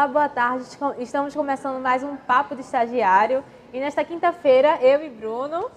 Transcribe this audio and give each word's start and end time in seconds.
Olá, 0.00 0.08
boa 0.08 0.28
tarde. 0.30 0.64
Estamos 0.98 1.34
começando 1.34 1.78
mais 1.78 2.02
um 2.02 2.16
Papo 2.16 2.54
de 2.54 2.62
Estagiário. 2.62 3.44
E 3.70 3.78
nesta 3.78 4.02
quinta-feira, 4.02 4.78
eu 4.80 5.04
e 5.04 5.10
Bruno. 5.10 5.70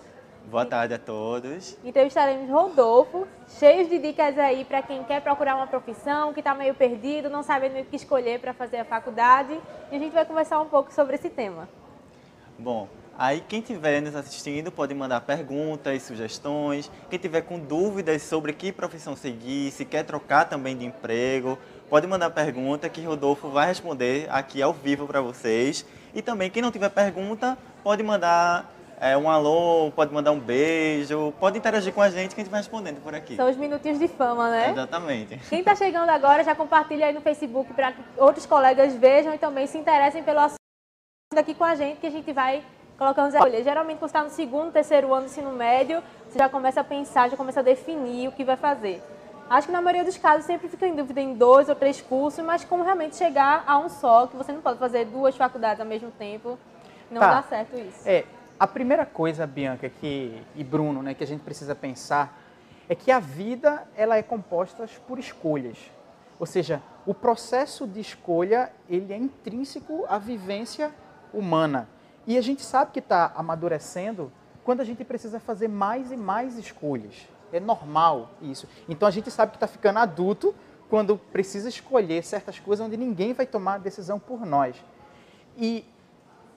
Boa 0.46 0.66
tarde 0.66 0.94
a 0.94 0.98
todos. 0.98 1.78
Entrevistaremos 1.84 2.50
Rodolfo, 2.50 3.28
cheios 3.60 3.90
de 3.90 4.00
dicas 4.00 4.40
aí 4.40 4.64
para 4.64 4.82
quem 4.82 5.04
quer 5.04 5.22
procurar 5.22 5.58
uma 5.58 5.68
profissão, 5.68 6.32
que 6.32 6.40
está 6.40 6.56
meio 6.56 6.74
perdido, 6.74 7.30
não 7.30 7.44
sabendo 7.44 7.82
o 7.82 7.84
que 7.84 7.98
escolher 7.98 8.40
para 8.40 8.54
fazer 8.54 8.78
a 8.78 8.86
faculdade. 8.86 9.60
E 9.92 9.96
a 9.98 10.00
gente 10.00 10.14
vai 10.14 10.24
conversar 10.24 10.62
um 10.62 10.70
pouco 10.70 10.94
sobre 10.94 11.16
esse 11.16 11.30
tema. 11.30 11.68
Bom, 12.58 12.88
Aí 13.16 13.44
quem 13.48 13.60
estiver 13.60 14.02
nos 14.02 14.16
assistindo 14.16 14.72
pode 14.72 14.92
mandar 14.96 15.22
perguntas, 15.22 16.02
sugestões. 16.02 16.90
Quem 17.12 17.20
tiver 17.20 17.42
com 17.42 17.60
dúvidas 17.60 18.24
sobre 18.24 18.54
que 18.54 18.72
profissão 18.72 19.16
seguir, 19.16 19.70
se 19.70 19.86
quer 19.86 20.04
trocar 20.04 20.46
também 20.46 20.76
de 20.76 20.84
emprego, 20.84 21.60
pode 21.94 22.08
mandar 22.08 22.32
pergunta 22.32 22.90
que 22.90 23.02
Rodolfo 23.02 23.50
vai 23.50 23.68
responder 23.68 24.26
aqui 24.32 24.64
ao 24.64 24.74
vivo 24.74 25.06
para 25.06 25.22
vocês. 25.22 25.86
E 26.12 26.24
também 26.24 26.50
quem 26.50 26.60
não 26.60 26.72
tiver 26.72 26.90
pergunta 26.90 27.56
pode 27.84 28.02
mandar 28.02 28.68
é, 29.00 29.16
um 29.16 29.30
alô, 29.30 29.92
pode 29.92 30.12
mandar 30.12 30.32
um 30.32 30.40
beijo, 30.40 31.32
pode 31.40 31.60
interagir 31.60 31.94
com 31.94 32.02
a 32.02 32.10
gente 32.10 32.34
que 32.34 32.42
a 32.42 32.44
gente 32.44 32.50
vai 32.50 32.62
respondendo 32.62 33.00
por 33.04 33.14
aqui. 33.14 33.36
São 33.36 33.48
os 33.48 33.56
minutinhos 33.56 34.00
de 34.00 34.08
fama, 34.08 34.50
né? 34.50 34.72
Exatamente. 34.72 35.40
Quem 35.48 35.60
está 35.60 35.76
chegando 35.76 36.10
agora 36.10 36.44
já 36.44 36.56
compartilha 36.56 37.06
aí 37.06 37.14
no 37.14 37.22
Facebook 37.22 37.72
para 37.76 37.92
que 37.92 38.02
outros 38.18 38.48
colegas 38.48 38.96
vejam 38.96 39.32
e 39.32 39.38
também 39.38 39.68
se 39.68 39.78
interessem 39.78 40.24
pelo 40.24 40.40
assunto 40.40 40.58
aqui 41.38 41.54
com 41.54 41.64
a 41.64 41.76
gente 41.76 42.00
que 42.00 42.08
a 42.08 42.12
gente 42.12 42.34
vai 42.34 42.64
colocamos 42.98 43.36
olha, 43.36 43.64
geralmente 43.64 44.00
quando 44.00 44.10
está 44.10 44.24
no 44.24 44.32
segundo, 44.32 44.72
terceiro 44.72 45.14
ano 45.14 45.28
do 45.28 45.30
ensino 45.30 45.52
médio, 45.52 46.02
você 46.28 46.40
já 46.40 46.50
começa 46.50 46.82
a 46.82 46.84
pensar, 46.84 47.30
já 47.30 47.38
começa 47.38 47.60
a 47.60 47.64
definir 47.64 48.30
o 48.30 48.32
que 48.32 48.44
vai 48.44 48.58
fazer. 48.58 49.00
Acho 49.50 49.68
que 49.68 49.74
na 49.74 49.82
maioria 49.82 50.04
dos 50.04 50.18
casos 50.18 50.46
sempre 50.46 50.68
fica 50.68 50.88
em 50.88 50.96
dúvida 50.96 51.22
em 51.22 51.36
dois 51.36 51.70
ou 51.70 51.76
três 51.76 52.02
cursos, 52.02 52.44
mas 52.44 52.64
como 52.64 52.84
realmente 52.84 53.16
chegar 53.16 53.64
a 53.68 53.78
um 53.78 53.90
só, 53.90 54.28
que 54.28 54.36
você 54.36 54.52
não 54.52 54.62
pode 54.62 54.80
fazer 54.80 55.06
duas 55.06 55.36
faculdades 55.36 55.80
ao 55.80 55.86
mesmo 55.86 56.12
tempo, 56.12 56.58
não 57.12 57.22
tá. 57.22 57.36
dá 57.36 57.44
certo 57.44 57.78
isso. 57.78 58.08
É, 58.08 58.26
a 58.60 58.68
primeira 58.68 59.06
coisa, 59.06 59.46
Bianca, 59.46 59.90
que, 59.90 60.42
e 60.56 60.64
Bruno, 60.64 61.04
né, 61.04 61.14
que 61.14 61.24
a 61.24 61.28
gente 61.28 61.42
precisa 61.42 61.76
pensar 61.76 62.40
é 62.90 62.96
que 62.96 63.12
a 63.12 63.20
vida 63.20 63.84
ela 63.96 64.18
é 64.18 64.24
composta 64.24 64.88
por 65.08 65.20
escolhas. 65.20 65.78
Ou 66.40 66.46
seja, 66.46 66.82
o 67.06 67.14
processo 67.14 67.88
de 67.88 68.00
escolha 68.00 68.72
ele 68.90 69.14
é 69.14 69.18
intrínseco 69.18 70.06
à 70.10 70.18
vivência 70.18 70.92
humana. 71.34 71.88
E 72.26 72.38
a 72.38 72.42
gente 72.42 72.62
sabe 72.62 72.92
que 72.92 73.00
está 73.00 73.32
amadurecendo 73.36 74.32
quando 74.64 74.82
a 74.82 74.84
gente 74.84 75.04
precisa 75.04 75.40
fazer 75.40 75.68
mais 75.68 76.12
e 76.12 76.18
mais 76.18 76.58
escolhas. 76.58 77.28
É 77.54 77.60
normal 77.60 78.32
isso. 78.42 78.68
Então 78.88 79.08
a 79.08 79.12
gente 79.12 79.30
sabe 79.32 79.52
que 79.52 79.58
está 79.58 79.68
ficando 79.68 80.00
adulto 80.00 80.54
quando 80.90 81.18
precisa 81.18 81.70
escolher 81.70 82.24
certas 82.24 82.60
coisas 82.60 82.86
onde 82.86 82.98
ninguém 82.98 83.34
vai 83.34 83.46
tomar 83.46 83.76
a 83.76 83.78
decisão 83.78 84.20
por 84.20 84.46
nós. 84.46 84.76
E 85.58 85.86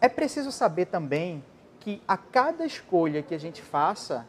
é 0.00 0.08
preciso 0.08 0.52
saber 0.52 0.86
também 0.86 1.44
que 1.80 2.02
a 2.06 2.16
cada 2.16 2.66
escolha 2.66 3.22
que 3.22 3.34
a 3.34 3.38
gente 3.38 3.62
faça 3.62 4.26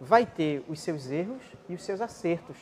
vai 0.00 0.26
ter 0.26 0.64
os 0.68 0.80
seus 0.80 1.10
erros 1.10 1.42
e 1.68 1.74
os 1.74 1.82
seus 1.82 2.00
acertos. 2.00 2.56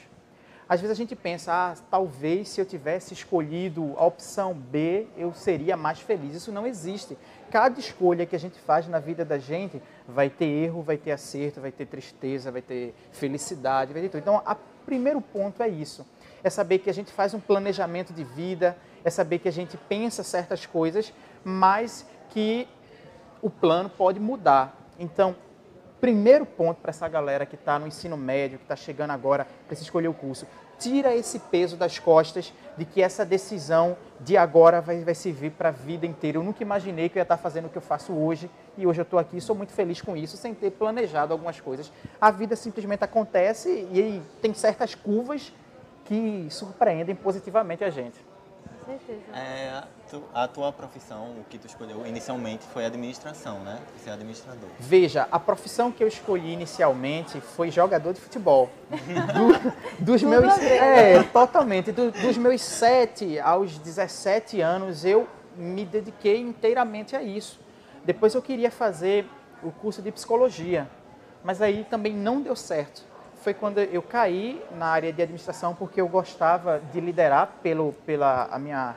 Às 0.68 0.80
vezes 0.80 0.92
a 0.92 0.96
gente 0.96 1.16
pensa, 1.16 1.52
ah, 1.52 1.74
talvez 1.90 2.48
se 2.50 2.60
eu 2.60 2.64
tivesse 2.64 3.12
escolhido 3.12 3.94
a 3.96 4.04
opção 4.04 4.54
B, 4.54 5.08
eu 5.16 5.32
seria 5.32 5.76
mais 5.76 5.98
feliz. 5.98 6.34
Isso 6.34 6.52
não 6.52 6.64
existe. 6.64 7.18
Cada 7.50 7.80
escolha 7.80 8.24
que 8.24 8.36
a 8.36 8.38
gente 8.38 8.58
faz 8.60 8.86
na 8.86 8.98
vida 8.98 9.24
da 9.24 9.38
gente 9.38 9.82
vai 10.06 10.30
ter 10.30 10.46
erro, 10.46 10.82
vai 10.82 10.96
ter 10.96 11.10
acerto, 11.10 11.60
vai 11.60 11.72
ter 11.72 11.86
tristeza, 11.86 12.50
vai 12.50 12.62
ter 12.62 12.94
felicidade, 13.10 13.92
vai 13.92 14.02
ter 14.02 14.08
tudo. 14.08 14.20
Então, 14.20 14.36
o 14.36 14.56
primeiro 14.86 15.20
ponto 15.20 15.62
é 15.62 15.68
isso. 15.68 16.06
É 16.44 16.48
saber 16.48 16.78
que 16.78 16.88
a 16.88 16.94
gente 16.94 17.12
faz 17.12 17.34
um 17.34 17.40
planejamento 17.40 18.12
de 18.12 18.24
vida, 18.24 18.76
é 19.04 19.10
saber 19.10 19.40
que 19.40 19.48
a 19.48 19.52
gente 19.52 19.76
pensa 19.76 20.22
certas 20.22 20.64
coisas, 20.64 21.12
mas 21.44 22.06
que 22.30 22.68
o 23.42 23.50
plano 23.50 23.90
pode 23.90 24.20
mudar. 24.20 24.76
Então, 24.98 25.34
primeiro 26.00 26.46
ponto 26.46 26.80
para 26.80 26.90
essa 26.90 27.08
galera 27.08 27.44
que 27.44 27.56
está 27.56 27.78
no 27.78 27.86
ensino 27.86 28.16
médio, 28.16 28.58
que 28.58 28.64
está 28.64 28.76
chegando 28.76 29.10
agora, 29.10 29.46
precisa 29.66 29.86
escolher 29.86 30.08
o 30.08 30.14
curso, 30.14 30.46
tira 30.80 31.14
esse 31.14 31.38
peso 31.38 31.76
das 31.76 31.98
costas 31.98 32.52
de 32.76 32.84
que 32.84 33.02
essa 33.02 33.24
decisão 33.24 33.96
de 34.18 34.36
agora 34.36 34.80
vai, 34.80 35.04
vai 35.04 35.14
servir 35.14 35.50
para 35.50 35.68
a 35.68 35.72
vida 35.72 36.06
inteira. 36.06 36.38
Eu 36.38 36.42
nunca 36.42 36.62
imaginei 36.62 37.08
que 37.08 37.18
eu 37.18 37.20
ia 37.20 37.24
estar 37.24 37.36
tá 37.36 37.42
fazendo 37.42 37.66
o 37.66 37.68
que 37.68 37.76
eu 37.76 37.82
faço 37.82 38.12
hoje 38.12 38.50
e 38.78 38.86
hoje 38.86 39.00
eu 39.00 39.04
estou 39.04 39.18
aqui 39.18 39.40
sou 39.40 39.54
muito 39.54 39.72
feliz 39.72 40.00
com 40.00 40.16
isso, 40.16 40.36
sem 40.36 40.54
ter 40.54 40.70
planejado 40.70 41.32
algumas 41.32 41.60
coisas. 41.60 41.92
A 42.20 42.30
vida 42.30 42.56
simplesmente 42.56 43.04
acontece 43.04 43.68
e 43.68 44.22
tem 44.40 44.54
certas 44.54 44.94
curvas 44.94 45.52
que 46.06 46.46
surpreendem 46.50 47.14
positivamente 47.14 47.84
a 47.84 47.90
gente 47.90 48.29
certeza. 48.98 49.36
É, 49.36 49.82
tu, 50.08 50.22
a 50.34 50.48
tua 50.48 50.72
profissão, 50.72 51.30
o 51.38 51.44
que 51.48 51.58
tu 51.58 51.66
escolheu 51.66 52.06
inicialmente 52.06 52.64
foi 52.72 52.84
administração, 52.84 53.60
né? 53.60 53.80
Ser 54.02 54.10
administrador. 54.10 54.68
Veja, 54.78 55.28
a 55.30 55.38
profissão 55.38 55.90
que 55.90 56.02
eu 56.02 56.08
escolhi 56.08 56.52
inicialmente 56.52 57.40
foi 57.40 57.70
jogador 57.70 58.12
de 58.12 58.20
futebol. 58.20 58.70
Do, 58.90 60.04
dos 60.04 60.22
meus, 60.22 60.58
é, 60.58 61.22
totalmente. 61.24 61.92
Do, 61.92 62.10
dos 62.10 62.36
meus 62.36 62.62
7 62.62 63.38
aos 63.38 63.78
17 63.78 64.60
anos, 64.60 65.04
eu 65.04 65.28
me 65.56 65.84
dediquei 65.84 66.40
inteiramente 66.40 67.14
a 67.14 67.22
isso. 67.22 67.60
Depois 68.04 68.34
eu 68.34 68.42
queria 68.42 68.70
fazer 68.70 69.26
o 69.62 69.70
curso 69.70 70.00
de 70.00 70.10
psicologia, 70.10 70.88
mas 71.44 71.60
aí 71.60 71.84
também 71.88 72.14
não 72.14 72.40
deu 72.40 72.56
certo 72.56 73.09
foi 73.42 73.54
quando 73.54 73.78
eu 73.78 74.02
caí 74.02 74.62
na 74.76 74.86
área 74.86 75.12
de 75.12 75.22
administração 75.22 75.74
porque 75.74 76.00
eu 76.00 76.08
gostava 76.08 76.80
de 76.92 77.00
liderar 77.00 77.54
pelo, 77.62 77.92
pela 78.04 78.48
a 78.50 78.58
minha, 78.58 78.94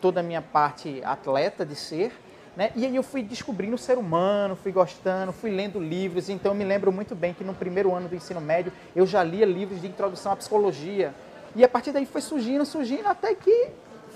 toda 0.00 0.20
a 0.20 0.22
minha 0.22 0.42
parte 0.42 1.02
atleta 1.04 1.64
de 1.64 1.74
ser. 1.74 2.12
Né? 2.54 2.70
E 2.74 2.84
aí 2.84 2.94
eu 2.94 3.02
fui 3.02 3.22
descobrindo 3.22 3.76
o 3.76 3.78
ser 3.78 3.96
humano, 3.96 4.56
fui 4.56 4.72
gostando, 4.72 5.32
fui 5.32 5.50
lendo 5.50 5.80
livros. 5.80 6.28
Então 6.28 6.52
eu 6.52 6.56
me 6.56 6.64
lembro 6.64 6.92
muito 6.92 7.14
bem 7.14 7.32
que 7.32 7.42
no 7.42 7.54
primeiro 7.54 7.94
ano 7.94 8.08
do 8.08 8.14
ensino 8.14 8.40
médio 8.40 8.72
eu 8.94 9.06
já 9.06 9.22
lia 9.22 9.46
livros 9.46 9.80
de 9.80 9.86
introdução 9.86 10.32
à 10.32 10.36
psicologia. 10.36 11.14
E 11.56 11.64
a 11.64 11.68
partir 11.68 11.92
daí 11.92 12.04
foi 12.04 12.20
surgindo, 12.20 12.66
surgindo, 12.66 13.06
até 13.06 13.34
que 13.34 13.70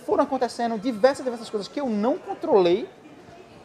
foram 0.05 0.25
acontecendo 0.25 0.79
diversas, 0.79 1.25
diversas 1.25 1.49
coisas 1.49 1.67
que 1.67 1.81
eu 1.81 1.89
não 1.89 2.19
controlei 2.19 2.89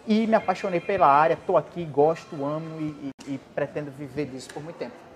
e 0.05 0.25
me 0.25 0.35
apaixonei 0.35 0.79
pela 0.79 1.07
área. 1.07 1.33
Estou 1.33 1.57
aqui, 1.57 1.83
gosto, 1.83 2.45
amo 2.45 2.79
e, 2.79 3.11
e, 3.27 3.33
e 3.33 3.37
pretendo 3.53 3.91
viver 3.91 4.27
disso 4.27 4.47
por 4.53 4.63
muito 4.63 4.77
tempo. 4.77 5.06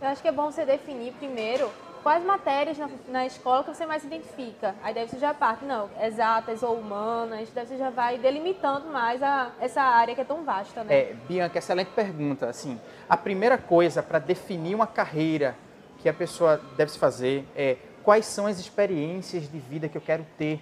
Eu 0.00 0.08
acho 0.08 0.22
que 0.22 0.28
é 0.28 0.32
bom 0.32 0.50
você 0.50 0.64
definir 0.64 1.12
primeiro 1.12 1.70
quais 2.02 2.24
matérias 2.24 2.78
na, 2.78 2.88
na 3.08 3.26
escola 3.26 3.62
que 3.62 3.74
você 3.74 3.84
mais 3.84 4.02
identifica. 4.02 4.74
Aí 4.82 4.94
deve 4.94 5.10
você 5.10 5.18
já 5.18 5.34
parte, 5.34 5.64
não, 5.64 5.90
exatas 6.00 6.62
ou 6.62 6.76
humanas, 6.76 7.50
deve 7.50 7.68
você 7.68 7.76
já 7.76 7.90
vai 7.90 8.16
delimitando 8.16 8.88
mais 8.88 9.22
a, 9.22 9.52
essa 9.60 9.82
área 9.82 10.14
que 10.14 10.20
é 10.22 10.24
tão 10.24 10.42
vasta, 10.42 10.82
né? 10.82 10.94
É, 10.94 11.14
Bianca, 11.28 11.58
excelente 11.58 11.90
pergunta. 11.90 12.46
Assim, 12.46 12.80
a 13.08 13.16
primeira 13.16 13.58
coisa 13.58 14.02
para 14.02 14.18
definir 14.18 14.74
uma 14.74 14.86
carreira 14.86 15.54
que 15.98 16.08
a 16.08 16.14
pessoa 16.14 16.58
deve 16.78 16.92
fazer 16.92 17.46
é 17.54 17.76
quais 18.02 18.24
são 18.24 18.46
as 18.46 18.58
experiências 18.58 19.50
de 19.50 19.58
vida 19.58 19.86
que 19.86 19.98
eu 19.98 20.02
quero 20.02 20.24
ter. 20.38 20.60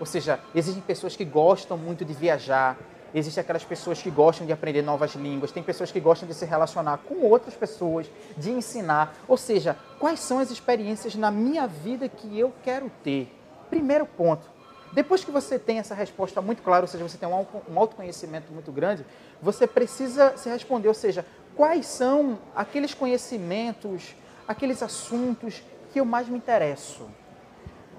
Ou 0.00 0.06
seja, 0.06 0.40
existem 0.52 0.82
pessoas 0.82 1.14
que 1.14 1.24
gostam 1.24 1.76
muito 1.76 2.04
de 2.04 2.12
viajar, 2.12 2.76
Existem 3.14 3.42
aquelas 3.42 3.64
pessoas 3.64 4.00
que 4.00 4.10
gostam 4.10 4.46
de 4.46 4.52
aprender 4.52 4.82
novas 4.82 5.14
línguas, 5.14 5.50
tem 5.50 5.62
pessoas 5.62 5.90
que 5.90 5.98
gostam 5.98 6.28
de 6.28 6.34
se 6.34 6.44
relacionar 6.44 6.98
com 6.98 7.26
outras 7.26 7.54
pessoas, 7.54 8.06
de 8.36 8.50
ensinar. 8.50 9.14
Ou 9.26 9.36
seja, 9.36 9.76
quais 9.98 10.20
são 10.20 10.38
as 10.38 10.50
experiências 10.50 11.14
na 11.14 11.30
minha 11.30 11.66
vida 11.66 12.08
que 12.08 12.38
eu 12.38 12.52
quero 12.62 12.90
ter? 13.02 13.34
Primeiro 13.68 14.06
ponto. 14.06 14.48
Depois 14.92 15.24
que 15.24 15.30
você 15.30 15.58
tem 15.58 15.78
essa 15.78 15.94
resposta 15.94 16.40
muito 16.40 16.62
clara, 16.62 16.82
ou 16.84 16.88
seja, 16.88 17.06
você 17.06 17.16
tem 17.16 17.28
um 17.28 17.78
autoconhecimento 17.78 18.52
muito 18.52 18.72
grande, 18.72 19.06
você 19.40 19.66
precisa 19.66 20.36
se 20.36 20.48
responder, 20.48 20.88
ou 20.88 20.94
seja, 20.94 21.24
quais 21.54 21.86
são 21.86 22.38
aqueles 22.54 22.92
conhecimentos, 22.92 24.14
aqueles 24.48 24.82
assuntos 24.82 25.62
que 25.92 26.00
eu 26.00 26.04
mais 26.04 26.28
me 26.28 26.36
interesso? 26.36 27.08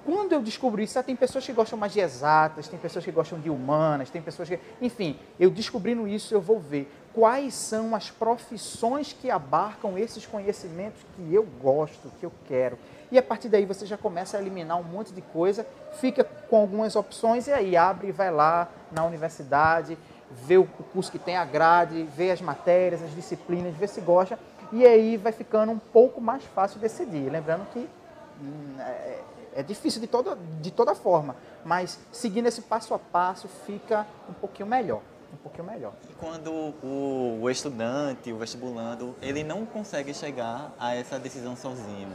Quando 0.06 0.32
eu 0.32 0.42
descobri 0.42 0.84
isso, 0.84 1.02
tem 1.04 1.16
pessoas 1.16 1.46
que 1.46 1.54
gostam 1.54 1.78
mais 1.78 1.94
de 1.94 2.00
exatas, 2.00 2.68
tem 2.68 2.80
pessoas 2.80 3.06
que 3.06 3.12
gostam 3.12 3.40
de 3.40 3.50
humanas, 3.50 4.10
tem 4.10 4.22
pessoas 4.22 4.50
que. 4.50 4.60
Enfim, 4.82 5.18
eu 5.40 5.50
descobrindo 5.50 6.08
isso, 6.08 6.34
eu 6.34 6.42
vou 6.42 6.60
ver 6.60 6.92
quais 7.14 7.54
são 7.54 7.96
as 7.96 8.10
profissões 8.10 9.14
que 9.14 9.30
abarcam 9.30 9.98
esses 9.98 10.26
conhecimentos 10.26 11.02
que 11.16 11.34
eu 11.34 11.44
gosto, 11.62 12.12
que 12.20 12.26
eu 12.26 12.32
quero. 12.48 12.78
E 13.12 13.18
a 13.18 13.22
partir 13.22 13.50
daí 13.50 13.66
você 13.66 13.86
já 13.86 13.98
começa 13.98 14.38
a 14.38 14.42
eliminar 14.42 14.80
um 14.80 14.84
monte 14.84 15.12
de 15.14 15.22
coisa, 15.22 15.68
fica 16.00 16.24
com 16.24 16.58
algumas 16.58 16.96
opções 16.96 17.48
e 17.48 17.52
aí 17.52 17.76
abre 17.76 18.08
e 18.08 18.12
vai 18.12 18.32
lá 18.32 18.70
na 18.92 19.04
universidade, 19.04 19.98
vê 20.32 20.58
o 20.58 20.66
curso 20.66 21.12
que 21.12 21.20
tem 21.20 21.36
a 21.36 21.44
grade, 21.44 22.04
vê 22.16 22.32
as 22.32 22.42
matérias, 22.42 23.04
as 23.04 23.14
disciplinas, 23.14 23.76
vê 23.76 23.86
se 23.86 24.00
gosta, 24.00 24.40
e 24.72 24.86
aí 24.86 25.18
vai 25.18 25.34
ficando 25.34 25.74
um 25.74 25.80
pouco 25.80 26.22
mais 26.22 26.44
fácil 26.44 26.80
decidir. 26.80 27.30
Lembrando 27.30 27.68
que 27.74 27.80
hum, 28.42 28.76
é, 29.56 29.64
difícil 29.64 30.00
de 30.02 30.08
toda, 30.08 30.38
de 30.62 30.72
toda 30.72 30.96
forma, 30.96 31.36
mas 31.66 32.00
seguindo 32.12 32.48
esse 32.48 32.62
passo 32.62 32.94
a 32.94 33.00
passo 33.00 33.48
fica 33.66 34.06
um 34.30 34.34
pouquinho 34.34 34.68
melhor. 34.68 35.02
Um 35.34 35.38
pouquinho 35.38 35.64
melhor. 35.66 35.94
E 36.10 36.14
quando 36.14 36.52
o, 36.52 37.40
o 37.42 37.50
estudante, 37.50 38.32
o 38.34 38.38
vestibulando, 38.38 39.16
ele 39.22 39.44
não 39.44 39.66
consegue 39.66 40.14
chegar 40.14 40.74
a 40.78 40.94
essa 40.94 41.18
decisão 41.18 41.56
sozinho, 41.56 42.12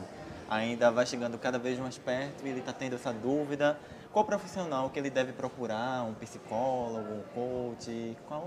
ainda 0.50 0.90
vai 0.90 1.06
chegando 1.06 1.38
cada 1.38 1.58
vez 1.58 1.78
mais 1.78 1.96
perto 1.96 2.44
e 2.44 2.48
ele 2.50 2.60
está 2.60 2.72
tendo 2.74 2.94
essa 2.94 3.12
dúvida, 3.12 3.78
qual 4.12 4.24
profissional 4.24 4.90
que 4.90 4.98
ele 4.98 5.10
deve 5.10 5.32
procurar? 5.32 6.02
Um 6.04 6.14
psicólogo, 6.14 7.06
um 7.12 7.22
coach? 7.34 8.16
Qual 8.28 8.44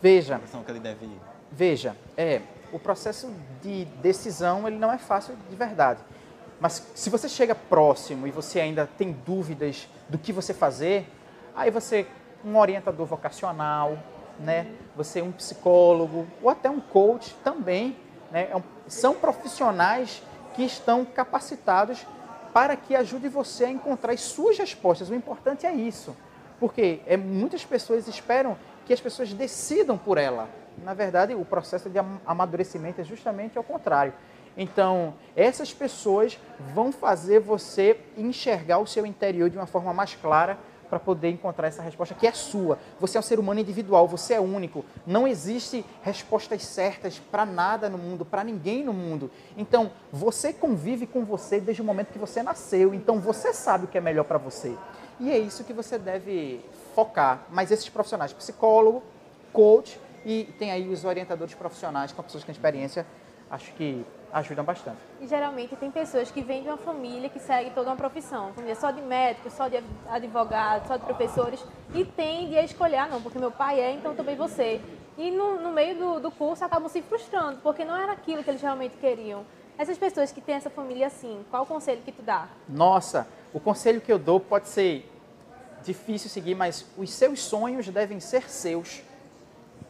Veja, 0.00 0.36
profissão 0.36 0.62
que 0.62 0.70
ele 0.70 0.80
deve 0.80 1.06
ir? 1.06 1.20
veja, 1.50 1.94
é, 2.16 2.42
o 2.72 2.78
processo 2.78 3.32
de 3.62 3.84
decisão 4.02 4.66
ele 4.66 4.76
não 4.76 4.92
é 4.92 4.98
fácil 4.98 5.36
de 5.48 5.54
verdade. 5.56 6.00
Mas 6.64 6.82
se 6.94 7.10
você 7.10 7.28
chega 7.28 7.54
próximo 7.54 8.26
e 8.26 8.30
você 8.30 8.58
ainda 8.58 8.88
tem 8.96 9.12
dúvidas 9.12 9.86
do 10.08 10.16
que 10.16 10.32
você 10.32 10.54
fazer, 10.54 11.06
aí 11.54 11.70
você 11.70 12.06
um 12.42 12.56
orientador 12.56 13.04
vocacional, 13.04 13.98
né? 14.40 14.68
Você 14.96 15.20
um 15.20 15.30
psicólogo 15.30 16.26
ou 16.42 16.48
até 16.48 16.70
um 16.70 16.80
coach 16.80 17.36
também, 17.44 17.94
né? 18.32 18.44
É 18.44 18.62
são 18.86 19.12
profissionais 19.12 20.22
que 20.54 20.62
estão 20.64 21.04
capacitados 21.04 22.06
para 22.54 22.76
que 22.76 22.96
ajude 22.96 23.28
você 23.28 23.66
a 23.66 23.70
encontrar 23.70 24.14
as 24.14 24.22
suas 24.22 24.56
respostas. 24.56 25.10
O 25.10 25.14
importante 25.14 25.66
é 25.66 25.74
isso, 25.74 26.16
porque 26.58 27.02
é, 27.06 27.14
muitas 27.14 27.62
pessoas 27.62 28.08
esperam 28.08 28.56
que 28.86 28.94
as 28.94 29.02
pessoas 29.02 29.34
decidam 29.34 29.98
por 29.98 30.16
ela. 30.16 30.48
Na 30.82 30.94
verdade, 30.94 31.34
o 31.34 31.44
processo 31.44 31.90
de 31.90 31.98
am- 31.98 32.22
amadurecimento 32.26 33.02
é 33.02 33.04
justamente 33.04 33.58
ao 33.58 33.64
contrário. 33.64 34.14
Então, 34.56 35.14
essas 35.34 35.72
pessoas 35.72 36.38
vão 36.74 36.92
fazer 36.92 37.40
você 37.40 37.98
enxergar 38.16 38.78
o 38.78 38.86
seu 38.86 39.04
interior 39.04 39.50
de 39.50 39.56
uma 39.56 39.66
forma 39.66 39.92
mais 39.92 40.14
clara 40.14 40.58
para 40.88 41.00
poder 41.00 41.30
encontrar 41.30 41.66
essa 41.66 41.82
resposta 41.82 42.14
que 42.14 42.26
é 42.26 42.32
sua. 42.32 42.78
Você 43.00 43.16
é 43.16 43.20
um 43.20 43.22
ser 43.22 43.40
humano 43.40 43.58
individual, 43.58 44.06
você 44.06 44.34
é 44.34 44.40
único. 44.40 44.84
Não 45.06 45.26
existe 45.26 45.84
respostas 46.02 46.62
certas 46.62 47.18
para 47.18 47.44
nada 47.44 47.88
no 47.88 47.98
mundo, 47.98 48.24
para 48.24 48.44
ninguém 48.44 48.84
no 48.84 48.92
mundo. 48.92 49.30
Então, 49.56 49.90
você 50.12 50.52
convive 50.52 51.06
com 51.06 51.24
você 51.24 51.60
desde 51.60 51.82
o 51.82 51.84
momento 51.84 52.12
que 52.12 52.18
você 52.18 52.42
nasceu. 52.42 52.94
Então, 52.94 53.18
você 53.18 53.52
sabe 53.52 53.86
o 53.86 53.88
que 53.88 53.98
é 53.98 54.00
melhor 54.00 54.24
para 54.24 54.38
você. 54.38 54.76
E 55.18 55.30
é 55.30 55.38
isso 55.38 55.64
que 55.64 55.72
você 55.72 55.98
deve 55.98 56.64
focar. 56.94 57.44
Mas 57.50 57.70
esses 57.70 57.88
profissionais, 57.88 58.32
psicólogo, 58.32 59.02
coach 59.52 59.98
e 60.24 60.44
tem 60.58 60.70
aí 60.70 60.88
os 60.88 61.04
orientadores 61.04 61.54
profissionais 61.54 62.12
com 62.12 62.22
pessoas 62.22 62.44
com 62.44 62.50
experiência, 62.50 63.06
acho 63.50 63.72
que 63.74 64.04
ajudam 64.34 64.64
bastante. 64.64 64.98
E 65.20 65.28
geralmente 65.28 65.76
tem 65.76 65.90
pessoas 65.90 66.30
que 66.30 66.42
vêm 66.42 66.62
de 66.62 66.68
uma 66.68 66.76
família 66.76 67.28
que 67.28 67.38
segue 67.38 67.70
toda 67.70 67.88
uma 67.88 67.96
profissão. 67.96 68.52
Família 68.52 68.74
só 68.74 68.90
de 68.90 69.00
médicos, 69.00 69.52
só 69.52 69.68
de 69.68 69.82
advogados, 70.10 70.88
só 70.88 70.96
de 70.96 71.04
professores. 71.04 71.64
E 71.94 72.04
tende 72.04 72.58
a 72.58 72.64
escolher, 72.64 72.96
ah, 72.96 73.06
não, 73.06 73.22
porque 73.22 73.38
meu 73.38 73.52
pai 73.52 73.80
é, 73.80 73.92
então 73.92 74.14
também 74.14 74.34
você. 74.34 74.80
E 75.16 75.30
no, 75.30 75.60
no 75.60 75.72
meio 75.72 75.96
do, 75.96 76.20
do 76.20 76.30
curso 76.32 76.64
acabam 76.64 76.88
se 76.88 77.00
frustrando, 77.00 77.60
porque 77.62 77.84
não 77.84 77.96
era 77.96 78.12
aquilo 78.12 78.42
que 78.42 78.50
eles 78.50 78.60
realmente 78.60 78.96
queriam. 78.96 79.44
Essas 79.78 79.96
pessoas 79.96 80.32
que 80.32 80.40
têm 80.40 80.56
essa 80.56 80.70
família 80.70 81.06
assim, 81.06 81.44
qual 81.50 81.62
o 81.62 81.66
conselho 81.66 82.02
que 82.02 82.10
tu 82.10 82.22
dá? 82.22 82.48
Nossa, 82.68 83.28
o 83.52 83.60
conselho 83.60 84.00
que 84.00 84.12
eu 84.12 84.18
dou 84.18 84.40
pode 84.40 84.68
ser 84.68 85.08
difícil 85.84 86.28
seguir, 86.28 86.56
mas 86.56 86.84
os 86.96 87.10
seus 87.10 87.40
sonhos 87.40 87.88
devem 87.88 88.18
ser 88.18 88.50
seus. 88.50 89.02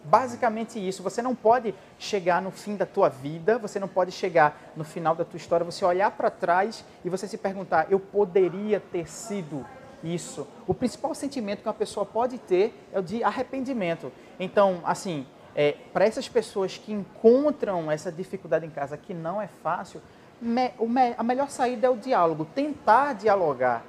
Basicamente 0.04 0.78
isso. 0.78 1.02
Você 1.02 1.22
não 1.22 1.34
pode 1.34 1.74
chegar 1.98 2.42
no 2.42 2.50
fim 2.50 2.76
da 2.76 2.84
tua 2.84 3.08
vida, 3.08 3.58
você 3.58 3.80
não 3.80 3.88
pode 3.88 4.12
chegar 4.12 4.60
no 4.76 4.84
final 4.84 5.14
da 5.14 5.24
tua 5.24 5.38
história, 5.38 5.64
você 5.64 5.84
olhar 5.84 6.10
para 6.10 6.30
trás 6.30 6.84
e 7.04 7.08
você 7.08 7.26
se 7.26 7.38
perguntar: 7.38 7.86
eu 7.90 7.98
poderia 7.98 8.78
ter 8.78 9.08
sido 9.08 9.64
isso. 10.02 10.46
O 10.66 10.74
principal 10.74 11.14
sentimento 11.14 11.62
que 11.62 11.68
uma 11.68 11.74
pessoa 11.74 12.04
pode 12.04 12.36
ter 12.36 12.78
é 12.92 12.98
o 12.98 13.02
de 13.02 13.24
arrependimento. 13.24 14.12
Então, 14.38 14.80
assim, 14.84 15.26
é, 15.56 15.72
para 15.92 16.04
essas 16.04 16.28
pessoas 16.28 16.76
que 16.76 16.92
encontram 16.92 17.90
essa 17.90 18.12
dificuldade 18.12 18.66
em 18.66 18.70
casa 18.70 18.98
que 18.98 19.14
não 19.14 19.40
é 19.40 19.46
fácil, 19.46 20.02
me- 20.38 20.72
me- 20.80 21.14
a 21.16 21.22
melhor 21.22 21.48
saída 21.48 21.86
é 21.86 21.90
o 21.90 21.96
diálogo, 21.96 22.44
tentar 22.44 23.14
dialogar. 23.14 23.82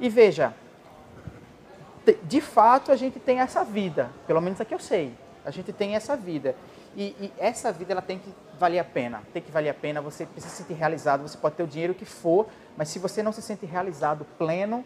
E 0.00 0.08
veja, 0.08 0.52
de 2.24 2.40
fato 2.40 2.90
a 2.90 2.96
gente 2.96 3.20
tem 3.20 3.38
essa 3.38 3.62
vida, 3.62 4.10
pelo 4.26 4.40
menos 4.40 4.60
aqui 4.60 4.74
eu 4.74 4.80
sei, 4.80 5.14
a 5.44 5.50
gente 5.50 5.72
tem 5.72 5.94
essa 5.94 6.16
vida. 6.16 6.54
E, 6.96 7.14
e 7.20 7.32
essa 7.38 7.72
vida 7.72 7.92
ela 7.92 8.02
tem 8.02 8.18
que 8.18 8.32
valer 8.58 8.78
a 8.78 8.84
pena, 8.84 9.22
tem 9.32 9.42
que 9.42 9.50
valer 9.50 9.70
a 9.70 9.74
pena, 9.74 10.00
você 10.00 10.26
precisa 10.26 10.54
se 10.54 10.62
sentir 10.62 10.74
realizado, 10.74 11.22
você 11.22 11.36
pode 11.36 11.56
ter 11.56 11.62
o 11.62 11.66
dinheiro 11.66 11.94
que 11.94 12.04
for, 12.04 12.46
mas 12.76 12.88
se 12.88 12.98
você 12.98 13.22
não 13.22 13.32
se 13.32 13.42
sente 13.42 13.66
realizado, 13.66 14.26
pleno, 14.38 14.84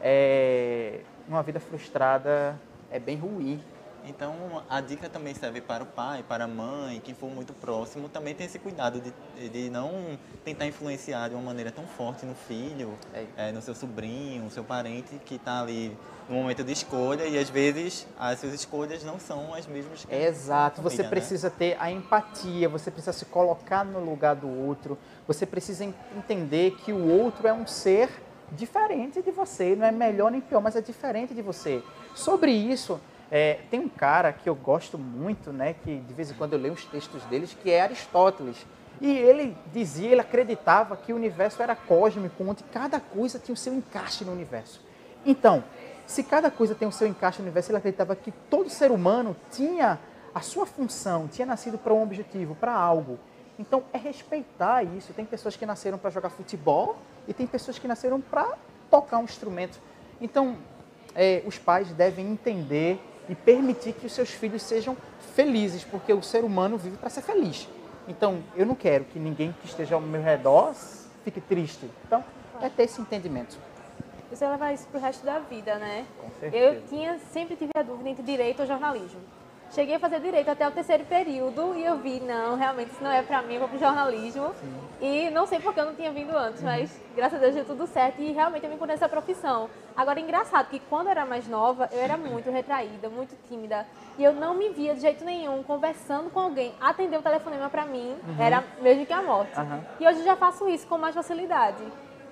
é, 0.00 1.00
uma 1.28 1.42
vida 1.42 1.60
frustrada 1.60 2.58
é 2.90 2.98
bem 2.98 3.16
ruim. 3.16 3.62
Então, 4.04 4.62
a 4.68 4.80
dica 4.80 5.08
também 5.08 5.32
serve 5.34 5.60
para 5.60 5.82
o 5.84 5.86
pai, 5.86 6.24
para 6.28 6.44
a 6.44 6.48
mãe, 6.48 7.00
quem 7.00 7.14
for 7.14 7.30
muito 7.30 7.52
próximo, 7.52 8.08
também 8.08 8.34
tem 8.34 8.46
esse 8.46 8.58
cuidado 8.58 9.00
de, 9.00 9.48
de 9.48 9.70
não 9.70 10.18
tentar 10.44 10.66
influenciar 10.66 11.28
de 11.28 11.34
uma 11.34 11.42
maneira 11.44 11.70
tão 11.70 11.86
forte 11.86 12.26
no 12.26 12.34
filho, 12.34 12.98
É. 13.14 13.24
eh, 13.36 13.52
no 13.52 13.62
seu 13.62 13.74
sobrinho, 13.74 14.42
no 14.44 14.50
seu 14.50 14.64
parente 14.64 15.14
que 15.24 15.36
está 15.36 15.60
ali 15.62 15.96
no 16.28 16.34
momento 16.36 16.64
de 16.64 16.72
escolha 16.72 17.24
e 17.26 17.38
às 17.38 17.48
vezes 17.48 18.06
as 18.18 18.38
suas 18.40 18.52
escolhas 18.54 19.02
não 19.04 19.18
são 19.20 19.54
as 19.54 19.66
mesmas 19.66 20.04
que 20.04 20.12
a 20.14 20.18
Exato, 20.18 20.80
você 20.82 20.96
família, 20.96 21.02
né? 21.04 21.10
precisa 21.10 21.50
ter 21.50 21.76
a 21.80 21.90
empatia, 21.90 22.68
você 22.68 22.90
precisa 22.90 23.12
se 23.12 23.24
colocar 23.26 23.84
no 23.84 24.00
lugar 24.00 24.34
do 24.34 24.48
outro, 24.48 24.98
você 25.26 25.44
precisa 25.46 25.84
en- 25.84 25.94
entender 26.16 26.72
que 26.84 26.92
o 26.92 27.08
outro 27.08 27.46
é 27.46 27.52
um 27.52 27.66
ser 27.66 28.08
diferente 28.52 29.22
de 29.22 29.30
você, 29.30 29.74
não 29.76 29.86
é 29.86 29.92
melhor 29.92 30.30
nem 30.30 30.40
pior, 30.40 30.60
mas 30.60 30.76
é 30.76 30.80
diferente 30.80 31.34
de 31.34 31.40
você. 31.42 31.82
Sobre 32.14 32.50
isso, 32.52 33.00
é, 33.34 33.60
tem 33.70 33.80
um 33.80 33.88
cara 33.88 34.30
que 34.30 34.46
eu 34.46 34.54
gosto 34.54 34.98
muito, 34.98 35.50
né, 35.54 35.74
que 35.82 35.96
de 36.00 36.12
vez 36.12 36.30
em 36.30 36.34
quando 36.34 36.52
eu 36.52 36.58
leio 36.58 36.74
os 36.74 36.84
textos 36.84 37.24
deles, 37.24 37.56
que 37.62 37.70
é 37.70 37.80
Aristóteles. 37.80 38.66
E 39.00 39.10
ele 39.10 39.56
dizia, 39.72 40.10
ele 40.10 40.20
acreditava 40.20 40.94
que 40.98 41.14
o 41.14 41.16
universo 41.16 41.62
era 41.62 41.74
cósmico, 41.74 42.44
onde 42.44 42.62
cada 42.64 43.00
coisa 43.00 43.38
tinha 43.38 43.54
o 43.54 43.56
seu 43.56 43.72
encaixe 43.72 44.22
no 44.22 44.32
universo. 44.32 44.82
Então, 45.24 45.64
se 46.06 46.22
cada 46.22 46.50
coisa 46.50 46.74
tem 46.74 46.86
o 46.86 46.92
seu 46.92 47.06
encaixe 47.08 47.38
no 47.38 47.46
universo, 47.46 47.70
ele 47.70 47.78
acreditava 47.78 48.14
que 48.14 48.30
todo 48.50 48.68
ser 48.68 48.90
humano 48.90 49.34
tinha 49.50 49.98
a 50.34 50.42
sua 50.42 50.66
função, 50.66 51.26
tinha 51.26 51.46
nascido 51.46 51.78
para 51.78 51.94
um 51.94 52.02
objetivo, 52.02 52.54
para 52.54 52.74
algo. 52.74 53.18
Então, 53.58 53.82
é 53.94 53.98
respeitar 53.98 54.82
isso. 54.82 55.14
Tem 55.14 55.24
pessoas 55.24 55.56
que 55.56 55.64
nasceram 55.64 55.96
para 55.96 56.10
jogar 56.10 56.28
futebol 56.28 56.98
e 57.26 57.32
tem 57.32 57.46
pessoas 57.46 57.78
que 57.78 57.88
nasceram 57.88 58.20
para 58.20 58.58
tocar 58.90 59.16
um 59.16 59.24
instrumento. 59.24 59.80
Então, 60.20 60.58
é, 61.14 61.42
os 61.46 61.56
pais 61.56 61.90
devem 61.92 62.30
entender 62.30 63.00
e 63.28 63.34
permitir 63.34 63.92
que 63.92 64.06
os 64.06 64.12
seus 64.12 64.30
filhos 64.30 64.62
sejam 64.62 64.96
felizes, 65.34 65.84
porque 65.84 66.12
o 66.12 66.22
ser 66.22 66.44
humano 66.44 66.76
vive 66.76 66.96
para 66.96 67.08
ser 67.08 67.22
feliz. 67.22 67.68
Então, 68.08 68.42
eu 68.56 68.66
não 68.66 68.74
quero 68.74 69.04
que 69.04 69.18
ninguém 69.18 69.54
que 69.60 69.66
esteja 69.66 69.94
ao 69.94 70.00
meu 70.00 70.22
redor 70.22 70.74
fique 71.24 71.40
triste. 71.40 71.88
Então, 72.06 72.24
é 72.60 72.68
ter 72.68 72.84
esse 72.84 73.00
entendimento. 73.00 73.56
Você 74.30 74.44
vai 74.44 74.52
levar 74.54 74.72
isso 74.72 74.86
pro 74.88 74.98
resto 74.98 75.24
da 75.24 75.38
vida, 75.38 75.76
né? 75.76 76.06
Com 76.18 76.30
certeza. 76.40 76.56
Eu 76.56 76.82
tinha, 76.88 77.18
sempre 77.32 77.54
tive 77.54 77.70
a 77.76 77.82
dúvida 77.82 78.08
entre 78.08 78.22
direito 78.22 78.60
ou 78.60 78.66
jornalismo. 78.66 79.20
Cheguei 79.72 79.94
a 79.94 79.98
fazer 79.98 80.20
direito 80.20 80.50
até 80.50 80.68
o 80.68 80.70
terceiro 80.70 81.02
período 81.06 81.74
e 81.74 81.82
eu 81.82 81.96
vi, 81.96 82.20
não, 82.20 82.56
realmente 82.56 82.92
isso 82.92 83.02
não 83.02 83.10
é 83.10 83.22
pra 83.22 83.40
mim, 83.40 83.54
eu 83.54 83.60
vou 83.60 83.68
pro 83.70 83.78
jornalismo. 83.78 84.52
E 85.00 85.30
não 85.30 85.46
sei 85.46 85.60
porque 85.60 85.80
eu 85.80 85.86
não 85.86 85.94
tinha 85.94 86.12
vindo 86.12 86.36
antes, 86.36 86.62
mas 86.62 87.00
graças 87.16 87.38
a 87.38 87.42
Deus 87.42 87.54
deu 87.54 87.64
tudo 87.64 87.86
certo 87.86 88.20
e 88.20 88.32
realmente 88.32 88.64
eu 88.64 88.68
me 88.68 88.76
encontrei 88.76 88.94
nessa 88.94 89.08
profissão. 89.08 89.70
Agora, 89.96 90.20
engraçado 90.20 90.68
que 90.68 90.78
quando 90.78 91.06
eu 91.06 91.12
era 91.12 91.24
mais 91.24 91.48
nova, 91.48 91.88
eu 91.90 92.00
era 92.00 92.18
muito 92.18 92.50
retraída, 92.50 93.08
muito 93.08 93.34
tímida. 93.48 93.86
E 94.18 94.24
eu 94.24 94.34
não 94.34 94.52
me 94.52 94.68
via 94.68 94.94
de 94.94 95.00
jeito 95.00 95.24
nenhum 95.24 95.62
conversando 95.62 96.28
com 96.28 96.40
alguém. 96.40 96.74
Atender 96.78 97.18
o 97.18 97.22
telefonema 97.22 97.70
pra 97.70 97.86
mim 97.86 98.14
era 98.38 98.62
mesmo 98.82 99.06
que 99.06 99.12
a 99.12 99.22
morte. 99.22 99.58
Aham. 99.58 99.80
E 99.98 100.06
hoje 100.06 100.18
eu 100.18 100.24
já 100.24 100.36
faço 100.36 100.68
isso 100.68 100.86
com 100.86 100.98
mais 100.98 101.14
facilidade. 101.14 101.82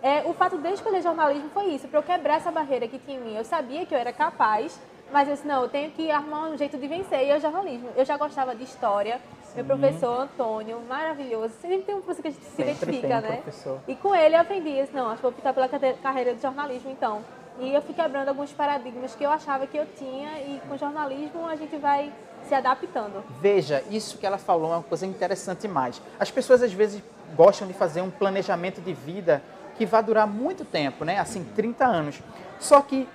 É, 0.02 0.23
o 0.26 0.35
fato 0.35 0.59
de 0.59 0.68
eu 0.68 0.75
escolher 0.75 1.02
jornalismo 1.02 1.50
foi 1.50 1.66
isso, 1.66 1.88
para 1.88 1.99
eu 1.99 2.02
quebrar 2.02 2.37
essa 2.37 2.50
barreira 2.50 2.87
que 2.87 2.99
tinha 2.99 3.18
em 3.18 3.20
mim. 3.20 3.37
Eu 3.37 3.44
sabia 3.44 3.85
que 3.85 3.94
eu 3.94 3.99
era 3.99 4.12
capaz, 4.12 4.78
mas 5.12 5.29
eu 5.29 5.35
disse, 5.35 5.47
não, 5.47 5.62
eu 5.62 5.69
tenho 5.69 5.90
que 5.90 6.11
arrumar 6.11 6.49
um 6.49 6.57
jeito 6.57 6.79
de 6.79 6.87
vencer, 6.87 7.26
e 7.26 7.31
é 7.31 7.37
o 7.37 7.40
jornalismo. 7.40 7.90
Eu 7.97 8.05
já 8.05 8.17
gostava 8.17 8.55
de 8.55 8.64
história, 8.64 9.21
meu 9.55 9.64
professor 9.64 10.21
Antônio, 10.21 10.81
maravilhoso. 10.88 11.55
Sempre 11.61 11.79
tem 11.83 11.95
um 11.95 12.00
professor 12.00 12.23
que 12.23 12.29
a 12.29 12.31
gente 12.31 12.45
se 12.45 12.50
Sempre 12.50 12.73
identifica, 12.73 13.21
né? 13.21 13.37
professor. 13.43 13.81
E 13.88 13.95
com 13.97 14.14
ele 14.14 14.37
eu 14.37 14.40
aprendi, 14.40 14.81
disse, 14.81 14.95
não, 14.95 15.07
acho 15.07 15.17
que 15.17 15.23
vou 15.23 15.31
optar 15.31 15.52
pela 15.52 15.69
carreira 15.95 16.35
de 16.35 16.40
jornalismo, 16.40 16.90
então. 16.90 17.23
E 17.59 17.75
eu 17.75 17.83
fui 17.83 17.95
quebrando 17.95 18.29
alguns 18.29 18.52
paradigmas 18.52 19.14
que 19.14 19.25
eu 19.25 19.31
achava 19.31 19.67
que 19.67 19.76
eu 19.76 19.87
tinha, 19.97 20.38
e 20.40 20.61
com 20.69 20.76
jornalismo 20.76 21.47
a 21.47 21.57
gente 21.57 21.76
vai 21.76 22.12
se 22.49 22.55
adaptando. 22.55 23.23
Veja, 23.40 23.85
isso 23.90 24.19
que 24.19 24.26
ela 24.26 24.38
falou 24.38 24.73
é 24.73 24.76
uma 24.76 24.83
coisa 24.83 25.05
interessante 25.05 25.69
mais. 25.69 26.00
As 26.19 26.31
pessoas 26.31 26.62
às 26.62 26.73
vezes 26.73 27.02
gostam 27.37 27.69
de 27.69 27.75
fazer 27.75 28.00
um 28.00 28.11
planejamento 28.11 28.81
de 28.81 28.93
vida 28.93 29.43
que 29.76 29.85
vai 29.85 30.02
durar 30.02 30.26
muito 30.26 30.64
tempo, 30.64 31.05
né? 31.05 31.19
Assim, 31.19 31.45
30 31.45 31.85
anos. 31.85 32.21
Só 32.59 32.81
que 32.81 33.09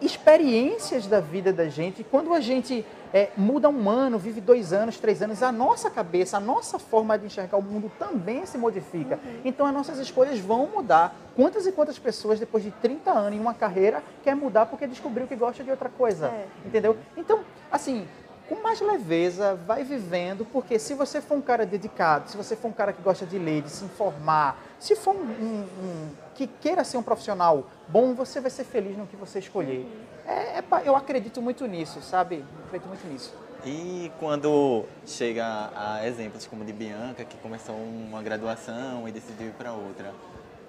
experiências 0.00 1.06
da 1.06 1.20
vida 1.20 1.52
da 1.52 1.68
gente, 1.68 2.04
quando 2.04 2.32
a 2.34 2.40
gente 2.40 2.84
é, 3.12 3.30
muda 3.36 3.68
um 3.68 3.88
ano, 3.88 4.18
vive 4.18 4.40
dois 4.40 4.72
anos, 4.72 4.98
três 4.98 5.22
anos, 5.22 5.42
a 5.42 5.52
nossa 5.52 5.88
cabeça, 5.88 6.36
a 6.36 6.40
nossa 6.40 6.78
forma 6.78 7.16
de 7.16 7.26
enxergar 7.26 7.56
o 7.56 7.62
mundo 7.62 7.90
também 7.98 8.44
se 8.44 8.58
modifica. 8.58 9.20
Então 9.44 9.64
as 9.66 9.72
nossas 9.72 9.98
escolhas 9.98 10.38
vão 10.40 10.66
mudar. 10.66 11.14
Quantas 11.36 11.66
e 11.66 11.72
quantas 11.72 11.98
pessoas, 11.98 12.40
depois 12.40 12.64
de 12.64 12.72
30 12.72 13.10
anos 13.10 13.38
em 13.38 13.40
uma 13.40 13.54
carreira, 13.54 14.02
quer 14.22 14.34
mudar 14.34 14.66
porque 14.66 14.86
descobriu 14.86 15.26
que 15.26 15.36
gosta 15.36 15.62
de 15.62 15.70
outra 15.70 15.88
coisa? 15.88 16.26
É. 16.26 16.46
Entendeu? 16.66 16.96
Então, 17.16 17.40
assim, 17.70 18.06
com 18.48 18.56
mais 18.56 18.80
leveza, 18.80 19.54
vai 19.66 19.84
vivendo, 19.84 20.44
porque 20.44 20.78
se 20.78 20.94
você 20.94 21.20
for 21.20 21.36
um 21.36 21.40
cara 21.40 21.64
dedicado, 21.64 22.30
se 22.30 22.36
você 22.36 22.54
for 22.54 22.68
um 22.68 22.72
cara 22.72 22.92
que 22.92 23.00
gosta 23.00 23.24
de 23.24 23.38
ler, 23.38 23.62
de 23.62 23.70
se 23.70 23.84
informar, 23.84 24.58
Se 24.84 24.94
for 24.94 25.16
um, 25.16 25.18
um, 25.18 25.62
um, 25.62 26.10
que 26.34 26.46
queira 26.46 26.84
ser 26.84 26.98
um 26.98 27.02
profissional 27.02 27.64
bom, 27.88 28.12
você 28.12 28.38
vai 28.38 28.50
ser 28.50 28.64
feliz 28.64 28.94
no 28.98 29.06
que 29.06 29.16
você 29.16 29.38
escolher. 29.38 29.86
É, 30.26 30.58
é, 30.58 30.64
eu 30.84 30.94
acredito 30.94 31.40
muito 31.40 31.66
nisso, 31.66 32.02
sabe? 32.02 32.44
acredito 32.66 32.88
muito 32.88 33.06
nisso. 33.08 33.34
E 33.64 34.12
quando 34.20 34.84
chega 35.06 35.70
a 35.74 36.06
exemplos 36.06 36.46
como 36.46 36.66
de 36.66 36.72
Bianca, 36.74 37.24
que 37.24 37.38
começou 37.38 37.74
uma 37.74 38.22
graduação 38.22 39.08
e 39.08 39.10
decidiu 39.10 39.46
ir 39.46 39.52
para 39.52 39.72
outra, 39.72 40.12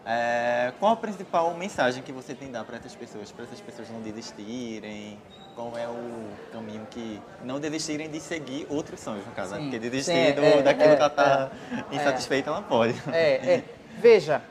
é, 0.06 0.72
qual 0.80 0.94
a 0.94 0.96
principal 0.96 1.54
mensagem 1.54 2.02
que 2.02 2.14
você 2.14 2.34
tem 2.34 2.48
a 2.48 2.52
dar 2.52 2.64
para 2.64 2.78
essas 2.78 2.96
pessoas, 2.96 3.34
para 3.34 3.44
essas 3.44 3.60
pessoas 3.60 3.90
não 3.90 4.00
desistirem? 4.00 5.20
Qual 5.56 5.78
é 5.78 5.90
o 5.90 6.30
caminho 6.54 6.88
que 6.90 7.22
não 7.44 7.60
desistirem 7.60 8.10
de 8.10 8.22
seguir 8.22 8.66
outros 8.70 9.02
sonhos, 9.02 9.26
no 9.26 9.34
caso, 9.34 9.56
né? 9.56 9.58
Sim, 9.58 9.64
Porque 9.64 9.80
desistir 9.80 10.28
sim, 10.28 10.36
do, 10.36 10.42
é, 10.42 10.62
daquilo 10.62 10.90
é, 10.90 10.96
que 10.96 11.02
ela 11.02 11.08
está 11.08 11.52
é, 11.92 11.96
insatisfeita, 11.96 12.50
ela 12.50 12.62
pode. 12.62 12.96
É, 13.12 13.56
é. 13.56 13.64
Veja, 13.98 14.42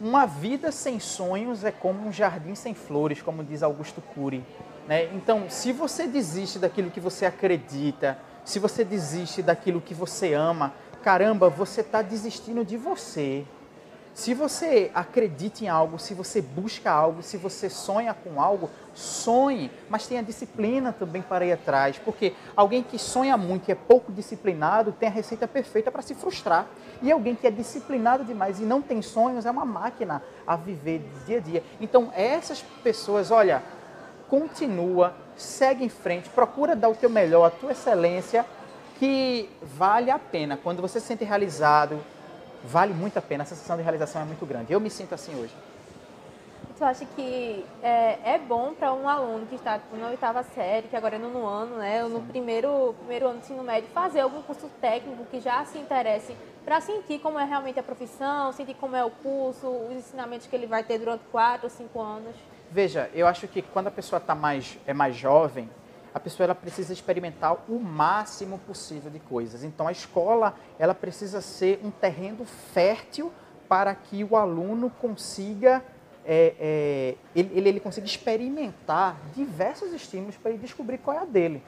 uma 0.00 0.26
vida 0.26 0.70
sem 0.70 1.00
sonhos 1.00 1.64
é 1.64 1.72
como 1.72 2.06
um 2.06 2.12
jardim 2.12 2.54
sem 2.54 2.74
flores, 2.74 3.20
como 3.20 3.42
diz 3.42 3.62
Augusto 3.62 4.00
Cury. 4.00 4.44
Né? 4.86 5.04
Então, 5.14 5.50
se 5.50 5.72
você 5.72 6.06
desiste 6.06 6.58
daquilo 6.58 6.90
que 6.90 7.00
você 7.00 7.26
acredita, 7.26 8.16
se 8.44 8.58
você 8.58 8.84
desiste 8.84 9.42
daquilo 9.42 9.80
que 9.80 9.92
você 9.92 10.32
ama, 10.32 10.72
caramba, 11.02 11.50
você 11.50 11.80
está 11.80 12.00
desistindo 12.00 12.64
de 12.64 12.76
você. 12.76 13.44
Se 14.18 14.34
você 14.34 14.90
acredita 14.96 15.62
em 15.62 15.68
algo, 15.68 15.96
se 15.96 16.12
você 16.12 16.42
busca 16.42 16.90
algo, 16.90 17.22
se 17.22 17.36
você 17.36 17.70
sonha 17.70 18.12
com 18.12 18.42
algo, 18.42 18.68
sonhe, 18.92 19.70
mas 19.88 20.08
tenha 20.08 20.24
disciplina 20.24 20.92
também 20.92 21.22
para 21.22 21.46
ir 21.46 21.52
atrás, 21.52 22.00
porque 22.04 22.34
alguém 22.56 22.82
que 22.82 22.98
sonha 22.98 23.36
muito 23.36 23.68
e 23.68 23.72
é 23.72 23.76
pouco 23.76 24.10
disciplinado 24.10 24.90
tem 24.90 25.08
a 25.08 25.12
receita 25.12 25.46
perfeita 25.46 25.92
para 25.92 26.02
se 26.02 26.16
frustrar. 26.16 26.66
E 27.00 27.12
alguém 27.12 27.36
que 27.36 27.46
é 27.46 27.50
disciplinado 27.52 28.24
demais 28.24 28.58
e 28.58 28.64
não 28.64 28.82
tem 28.82 29.00
sonhos 29.02 29.46
é 29.46 29.52
uma 29.52 29.64
máquina 29.64 30.20
a 30.44 30.56
viver 30.56 31.00
dia 31.24 31.38
a 31.38 31.40
dia. 31.40 31.62
Então, 31.80 32.10
essas 32.12 32.60
pessoas, 32.82 33.30
olha, 33.30 33.62
continua, 34.28 35.14
segue 35.36 35.84
em 35.84 35.88
frente, 35.88 36.28
procura 36.28 36.74
dar 36.74 36.88
o 36.88 36.94
teu 36.96 37.08
melhor, 37.08 37.44
a 37.44 37.50
tua 37.50 37.70
excelência, 37.70 38.44
que 38.98 39.48
vale 39.62 40.10
a 40.10 40.18
pena. 40.18 40.56
Quando 40.60 40.82
você 40.82 40.98
se 40.98 41.06
sente 41.06 41.22
realizado, 41.22 42.00
vale 42.64 42.92
muito 42.92 43.18
a 43.18 43.22
pena, 43.22 43.42
a 43.42 43.46
sensação 43.46 43.76
de 43.76 43.82
realização 43.82 44.22
é 44.22 44.24
muito 44.24 44.44
grande. 44.46 44.72
Eu 44.72 44.80
me 44.80 44.90
sinto 44.90 45.14
assim 45.14 45.34
hoje. 45.34 45.54
Tu 46.76 46.84
acha 46.84 47.04
que 47.04 47.64
é, 47.82 48.34
é 48.34 48.38
bom 48.38 48.72
para 48.72 48.92
um 48.92 49.08
aluno 49.08 49.46
que 49.46 49.56
está 49.56 49.80
na 49.92 50.08
oitava 50.08 50.44
série, 50.44 50.86
que 50.86 50.94
agora 50.94 51.16
é 51.16 51.18
no 51.18 51.44
ano, 51.44 51.76
né, 51.76 52.04
no 52.04 52.20
primeiro, 52.22 52.94
primeiro 53.00 53.26
ano 53.26 53.40
do 53.40 53.42
ensino 53.42 53.64
médio, 53.64 53.90
fazer 53.90 54.20
algum 54.20 54.40
curso 54.42 54.70
técnico 54.80 55.24
que 55.24 55.40
já 55.40 55.64
se 55.64 55.76
interesse 55.76 56.36
para 56.64 56.80
sentir 56.80 57.18
como 57.18 57.36
é 57.36 57.44
realmente 57.44 57.80
a 57.80 57.82
profissão, 57.82 58.52
sentir 58.52 58.74
como 58.74 58.94
é 58.94 59.04
o 59.04 59.10
curso, 59.10 59.66
os 59.66 59.96
ensinamentos 59.96 60.46
que 60.46 60.54
ele 60.54 60.66
vai 60.66 60.84
ter 60.84 60.98
durante 60.98 61.24
quatro 61.32 61.66
ou 61.66 61.70
cinco 61.70 62.00
anos? 62.00 62.36
Veja, 62.70 63.10
eu 63.12 63.26
acho 63.26 63.48
que 63.48 63.60
quando 63.60 63.88
a 63.88 63.90
pessoa 63.90 64.20
tá 64.20 64.34
mais, 64.34 64.78
é 64.86 64.94
mais 64.94 65.16
jovem, 65.16 65.68
a 66.14 66.20
pessoa 66.20 66.44
ela 66.44 66.54
precisa 66.54 66.92
experimentar 66.92 67.56
o 67.68 67.78
máximo 67.78 68.58
possível 68.60 69.10
de 69.10 69.18
coisas. 69.18 69.64
Então 69.64 69.86
a 69.86 69.92
escola 69.92 70.54
ela 70.78 70.94
precisa 70.94 71.40
ser 71.40 71.80
um 71.84 71.90
terreno 71.90 72.44
fértil 72.44 73.32
para 73.68 73.94
que 73.94 74.24
o 74.24 74.36
aluno 74.36 74.90
consiga 74.90 75.82
é, 76.30 76.54
é, 76.60 77.14
ele, 77.34 77.68
ele 77.68 77.80
consiga 77.80 78.06
experimentar 78.06 79.16
diversos 79.34 79.94
estímulos 79.94 80.36
para 80.36 80.50
ele 80.50 80.58
descobrir 80.58 80.98
qual 80.98 81.16
é 81.16 81.20
a 81.20 81.24
dele. 81.24 81.62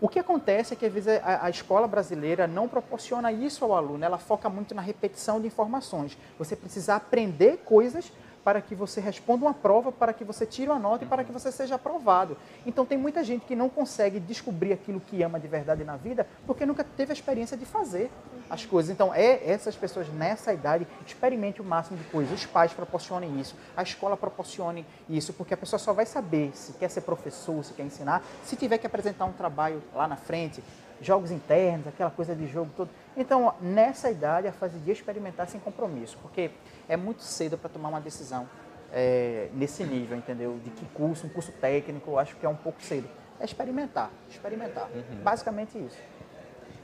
O 0.00 0.08
que 0.08 0.18
acontece 0.18 0.74
é 0.74 0.76
que 0.76 0.84
às 0.84 0.92
vezes 0.92 1.20
a, 1.22 1.46
a, 1.46 1.48
escola 1.48 1.86
brasileira 1.86 2.48
não 2.48 2.66
proporciona 2.66 3.30
isso 3.30 3.64
ao 3.64 3.72
aluno, 3.72 4.04
ela 4.04 4.18
foca 4.18 4.48
muito 4.48 4.74
na 4.74 4.82
repetição 4.82 5.40
de 5.40 5.46
informações. 5.46 6.18
Você 6.36 6.56
precisa 6.56 6.96
aprender 6.96 7.58
coisas 7.58 8.12
para 8.44 8.60
que 8.60 8.74
você 8.74 9.00
responda 9.00 9.44
uma 9.44 9.54
prova, 9.54 9.92
para 9.92 10.12
que 10.12 10.24
você 10.24 10.44
tire 10.44 10.70
uma 10.70 10.78
nota 10.78 11.04
e 11.04 11.06
para 11.06 11.24
que 11.24 11.32
você 11.32 11.52
seja 11.52 11.76
aprovado. 11.76 12.36
Então 12.66 12.84
tem 12.84 12.98
muita 12.98 13.22
gente 13.22 13.44
que 13.44 13.56
não 13.56 13.68
consegue 13.68 14.18
descobrir 14.20 14.72
aquilo 14.72 15.00
que 15.00 15.22
ama 15.22 15.38
de 15.38 15.48
verdade 15.48 15.84
na 15.84 15.96
vida 15.96 16.26
porque 16.46 16.66
nunca 16.66 16.84
teve 16.84 17.12
a 17.12 17.14
experiência 17.14 17.56
de 17.56 17.64
fazer 17.64 18.10
as 18.50 18.64
coisas. 18.64 18.90
Então 18.90 19.14
é 19.14 19.48
essas 19.48 19.76
pessoas 19.76 20.08
nessa 20.08 20.52
idade 20.52 20.86
experimente 21.06 21.60
o 21.60 21.64
máximo 21.64 21.96
de 21.96 22.04
coisas. 22.04 22.32
Os 22.32 22.46
pais 22.46 22.72
proporcionem 22.72 23.40
isso, 23.40 23.56
a 23.76 23.82
escola 23.82 24.16
proporcione 24.16 24.84
isso, 25.08 25.32
porque 25.32 25.54
a 25.54 25.56
pessoa 25.56 25.78
só 25.78 25.92
vai 25.92 26.06
saber 26.06 26.50
se 26.54 26.72
quer 26.74 26.88
ser 26.88 27.02
professor, 27.02 27.64
se 27.64 27.72
quer 27.72 27.84
ensinar, 27.84 28.22
se 28.44 28.56
tiver 28.56 28.78
que 28.78 28.86
apresentar 28.86 29.24
um 29.24 29.32
trabalho 29.32 29.82
lá 29.94 30.06
na 30.06 30.16
frente, 30.16 30.62
jogos 31.02 31.30
internos, 31.30 31.86
aquela 31.86 32.10
coisa 32.10 32.34
de 32.34 32.46
jogo 32.46 32.70
todo. 32.76 32.88
Então, 33.16 33.54
nessa 33.60 34.10
idade, 34.10 34.46
a 34.46 34.52
fase 34.52 34.78
de 34.78 34.90
experimentar 34.90 35.48
sem 35.48 35.60
compromisso, 35.60 36.16
porque 36.22 36.50
é 36.88 36.96
muito 36.96 37.22
cedo 37.22 37.58
para 37.58 37.68
tomar 37.68 37.88
uma 37.88 38.00
decisão 38.00 38.48
é, 38.92 39.48
nesse 39.54 39.84
nível, 39.84 40.16
entendeu? 40.16 40.58
De 40.62 40.70
que 40.70 40.84
curso, 40.86 41.26
um 41.26 41.30
curso 41.30 41.52
técnico, 41.52 42.12
eu 42.12 42.18
acho 42.18 42.36
que 42.36 42.46
é 42.46 42.48
um 42.48 42.56
pouco 42.56 42.82
cedo. 42.82 43.08
É 43.40 43.44
experimentar, 43.44 44.10
experimentar. 44.30 44.88
Uhum. 44.94 45.22
Basicamente 45.22 45.76
isso. 45.76 45.98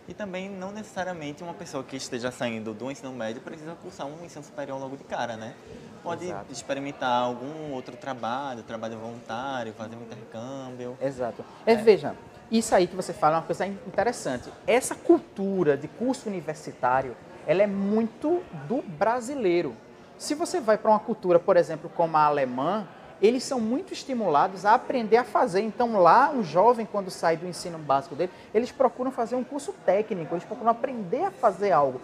E 0.09 0.15
também 0.15 0.49
não 0.49 0.73
necessariamente 0.73 1.43
uma 1.43 1.53
pessoa 1.53 1.85
que 1.85 1.95
esteja 1.95 2.31
saindo 2.31 2.73
do 2.73 2.91
ensino 2.91 3.13
médio 3.13 3.43
precisa 3.43 3.75
cursar 3.75 4.07
um 4.07 4.25
ensino 4.25 4.43
superior 4.43 4.81
logo 4.81 4.97
de 4.97 5.05
cara, 5.05 5.37
né? 5.37 5.55
Pode 6.03 6.25
Exato. 6.25 6.51
experimentar 6.51 7.23
algum 7.23 7.73
outro 7.73 7.95
trabalho, 7.95 8.63
trabalho 8.63 8.97
voluntário, 8.99 9.75
fazer 9.75 9.97
um 9.97 10.03
intercâmbio. 10.03 10.97
Exato. 10.99 11.45
É, 11.67 11.73
é. 11.73 11.77
Veja, 11.77 12.17
isso 12.51 12.75
aí 12.75 12.87
que 12.87 12.97
você 12.97 13.13
fala 13.13 13.37
é 13.37 13.39
uma 13.39 13.47
coisa 13.47 13.67
interessante. 13.67 14.51
Essa 14.67 14.95
cultura 14.95 15.77
de 15.77 15.87
curso 15.87 16.29
universitário, 16.29 17.17
ela 17.47 17.63
é 17.63 17.67
muito 17.67 18.43
do 18.67 18.83
brasileiro. 18.83 19.77
Se 20.17 20.35
você 20.35 20.61
vai 20.61 20.79
para 20.79 20.91
uma 20.91 20.99
cultura, 20.99 21.39
por 21.39 21.57
exemplo, 21.57 21.91
como 21.95 22.17
a 22.17 22.25
alemã, 22.25 22.89
eles 23.21 23.45
são 23.45 23.61
muito 23.61 23.93
estimulados 23.93 24.65
a 24.65 24.75
aprender 24.75 25.17
a 25.17 25.25
fazer. 25.25 25.61
Então, 25.61 26.01
lá, 26.01 26.31
um 26.31 26.43
jovem, 26.43 26.87
quando 26.87 27.11
sai 27.11 27.37
do 27.37 27.47
ensino 27.47 27.79
básico 27.79 28.15
dele, 28.15 28.33
eles 28.55 28.73
procuram 28.73 29.11
fazer 29.11 29.37
um 29.37 29.45
curso 29.45 29.73
técnico, 29.85 30.35
eles 30.35 30.45
procuram 30.45 30.71
aprender 30.71 31.25
a 31.25 31.31
fazer 31.31 31.73
algo. 31.73 32.01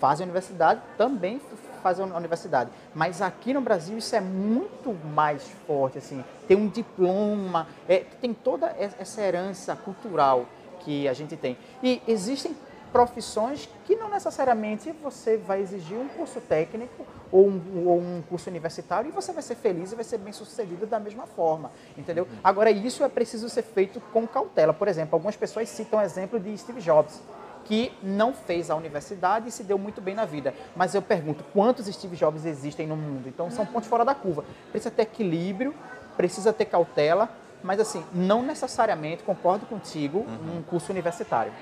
Fazem 0.00 0.24
a 0.24 0.26
universidade, 0.26 0.80
também 0.98 1.40
fazem 1.86 2.10
a 2.10 2.16
universidade. 2.16 2.68
Mas 2.92 3.22
aqui 3.22 3.54
no 3.54 3.60
Brasil 3.60 3.96
isso 3.96 4.16
é 4.16 4.20
muito 4.20 4.92
mais 5.14 5.48
forte, 5.68 5.98
assim. 5.98 6.24
Tem 6.48 6.56
um 6.56 6.66
diploma, 6.66 7.68
é, 7.88 7.98
tem 8.20 8.34
toda 8.34 8.74
essa 8.76 9.22
herança 9.22 9.76
cultural 9.76 10.46
que 10.80 11.06
a 11.06 11.12
gente 11.12 11.36
tem. 11.36 11.56
E 11.80 12.02
existem 12.08 12.56
profissões 12.90 13.68
que 13.84 13.94
não 13.94 14.08
necessariamente 14.08 14.90
você 15.00 15.36
vai 15.36 15.60
exigir 15.60 15.96
um 15.96 16.08
curso 16.08 16.40
técnico 16.40 17.06
ou 17.30 17.46
um, 17.48 17.60
ou 17.86 17.98
um, 18.00 18.22
curso 18.28 18.50
universitário 18.50 19.08
e 19.08 19.12
você 19.12 19.32
vai 19.32 19.42
ser 19.42 19.54
feliz 19.54 19.92
e 19.92 19.94
vai 19.94 20.04
ser 20.04 20.18
bem 20.18 20.32
sucedido 20.32 20.86
da 20.86 20.98
mesma 20.98 21.26
forma, 21.26 21.70
entendeu? 21.96 22.24
Uhum. 22.24 22.38
Agora, 22.42 22.70
isso 22.70 23.04
é 23.04 23.08
preciso 23.08 23.48
ser 23.48 23.62
feito 23.62 24.00
com 24.12 24.26
cautela. 24.26 24.72
Por 24.72 24.88
exemplo, 24.88 25.14
algumas 25.14 25.36
pessoas 25.36 25.68
citam 25.68 26.00
o 26.00 26.02
exemplo 26.02 26.40
de 26.40 26.56
Steve 26.56 26.80
Jobs, 26.80 27.20
que 27.66 27.92
não 28.02 28.32
fez 28.32 28.70
a 28.70 28.76
universidade 28.76 29.48
e 29.48 29.50
se 29.50 29.64
deu 29.64 29.76
muito 29.76 30.00
bem 30.00 30.14
na 30.14 30.24
vida. 30.24 30.54
Mas 30.74 30.94
eu 30.94 31.02
pergunto, 31.02 31.44
quantos 31.52 31.86
Steve 31.86 32.16
Jobs 32.16 32.44
existem 32.44 32.86
no 32.86 32.96
mundo? 32.96 33.28
Então, 33.28 33.50
são 33.50 33.66
pontos 33.66 33.88
fora 33.88 34.04
da 34.04 34.14
curva. 34.14 34.44
Precisa 34.70 34.90
ter 34.90 35.02
equilíbrio, 35.02 35.74
precisa 36.16 36.52
ter 36.52 36.66
cautela, 36.66 37.28
mas 37.62 37.80
assim, 37.80 38.04
não 38.12 38.42
necessariamente, 38.42 39.24
concordo 39.24 39.66
contigo, 39.66 40.20
uhum. 40.20 40.58
um 40.58 40.62
curso 40.62 40.92
universitário. 40.92 41.52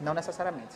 Não 0.00 0.12
necessariamente. 0.12 0.74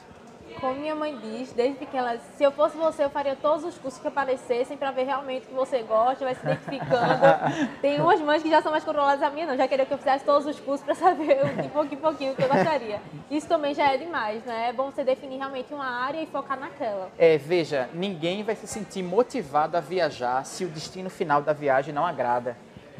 Como 0.60 0.74
minha 0.74 0.94
mãe 0.94 1.16
diz, 1.22 1.52
desde 1.52 1.78
pequena, 1.78 2.18
se 2.36 2.42
eu 2.42 2.50
fosse 2.50 2.76
você, 2.76 3.04
eu 3.04 3.10
faria 3.10 3.36
todos 3.36 3.64
os 3.64 3.78
cursos 3.78 4.00
que 4.00 4.08
aparecessem 4.08 4.76
para 4.76 4.90
ver 4.90 5.04
realmente 5.04 5.44
o 5.44 5.48
que 5.48 5.54
você 5.54 5.82
gosta, 5.82 6.24
vai 6.24 6.34
se 6.34 6.40
identificando. 6.44 7.22
Tem 7.80 8.00
umas 8.00 8.20
mães 8.20 8.42
que 8.42 8.50
já 8.50 8.60
são 8.60 8.72
mais 8.72 8.82
controladas, 8.82 9.22
a 9.22 9.30
minha 9.30 9.46
não, 9.46 9.56
já 9.56 9.68
queria 9.68 9.86
que 9.86 9.94
eu 9.94 9.98
fizesse 9.98 10.24
todos 10.24 10.46
os 10.46 10.58
cursos 10.58 10.84
para 10.84 10.94
saber 10.96 11.44
de 11.62 11.68
pouquinho 11.68 11.98
em 11.98 12.02
pouquinho 12.02 12.32
o 12.32 12.36
que 12.36 12.42
eu 12.42 12.48
gostaria. 12.48 13.00
Isso 13.30 13.46
também 13.46 13.72
já 13.72 13.92
é 13.92 13.96
demais, 13.96 14.42
né? 14.44 14.70
É 14.70 14.72
bom 14.72 14.90
você 14.90 15.04
definir 15.04 15.38
realmente 15.38 15.72
uma 15.72 15.86
área 15.86 16.20
e 16.20 16.26
focar 16.26 16.58
naquela. 16.58 17.08
É, 17.16 17.38
veja, 17.38 17.88
ninguém 17.94 18.42
vai 18.42 18.56
se 18.56 18.66
sentir 18.66 19.02
motivado 19.02 19.76
a 19.76 19.80
viajar 19.80 20.44
se 20.44 20.64
o 20.64 20.68
destino 20.68 21.08
final 21.08 21.40
da 21.40 21.52
viagem 21.52 21.94
não 21.94 22.04
agrada. 22.04 22.56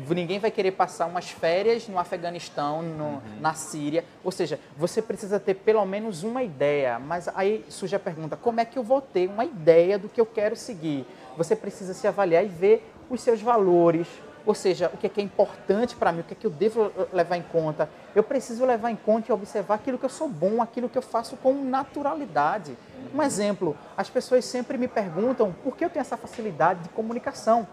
Ninguém 0.08 0.38
vai 0.38 0.50
querer 0.50 0.72
passar 0.72 1.06
umas 1.06 1.30
férias 1.30 1.88
no 1.88 1.98
Afeganistão, 1.98 2.82
no, 2.82 3.04
uhum. 3.04 3.20
na 3.40 3.54
Síria. 3.54 4.04
Ou 4.22 4.30
seja, 4.30 4.60
você 4.76 5.02
precisa 5.02 5.40
ter 5.40 5.54
pelo 5.54 5.84
menos 5.84 6.22
uma 6.22 6.42
ideia. 6.42 6.98
Mas 6.98 7.28
aí 7.34 7.64
surge 7.68 7.96
a 7.96 7.98
pergunta: 7.98 8.36
como 8.36 8.60
é 8.60 8.64
que 8.64 8.78
eu 8.78 8.82
vou 8.82 9.00
ter 9.00 9.28
uma 9.28 9.44
ideia 9.44 9.98
do 9.98 10.08
que 10.08 10.20
eu 10.20 10.26
quero 10.26 10.54
seguir? 10.54 11.06
Você 11.36 11.56
precisa 11.56 11.94
se 11.94 12.06
avaliar 12.06 12.44
e 12.44 12.48
ver 12.48 12.92
os 13.10 13.20
seus 13.20 13.40
valores. 13.40 14.06
Ou 14.46 14.54
seja, 14.54 14.90
o 14.94 14.96
que 14.96 15.06
é, 15.06 15.10
que 15.10 15.20
é 15.20 15.24
importante 15.24 15.94
para 15.94 16.10
mim, 16.10 16.20
o 16.20 16.24
que 16.24 16.32
é 16.32 16.36
que 16.36 16.46
eu 16.46 16.50
devo 16.50 16.90
levar 17.12 17.36
em 17.36 17.42
conta. 17.42 17.86
Eu 18.14 18.22
preciso 18.22 18.64
levar 18.64 18.90
em 18.90 18.96
conta 18.96 19.30
e 19.30 19.32
observar 19.32 19.74
aquilo 19.74 19.98
que 19.98 20.06
eu 20.06 20.10
sou 20.10 20.26
bom, 20.26 20.62
aquilo 20.62 20.88
que 20.88 20.96
eu 20.96 21.02
faço 21.02 21.36
com 21.36 21.52
naturalidade. 21.52 22.74
Um 23.14 23.22
exemplo: 23.22 23.76
as 23.96 24.08
pessoas 24.08 24.44
sempre 24.44 24.78
me 24.78 24.88
perguntam 24.88 25.54
por 25.62 25.76
que 25.76 25.84
eu 25.84 25.90
tenho 25.90 26.00
essa 26.00 26.16
facilidade 26.16 26.84
de 26.84 26.88
comunicação. 26.90 27.66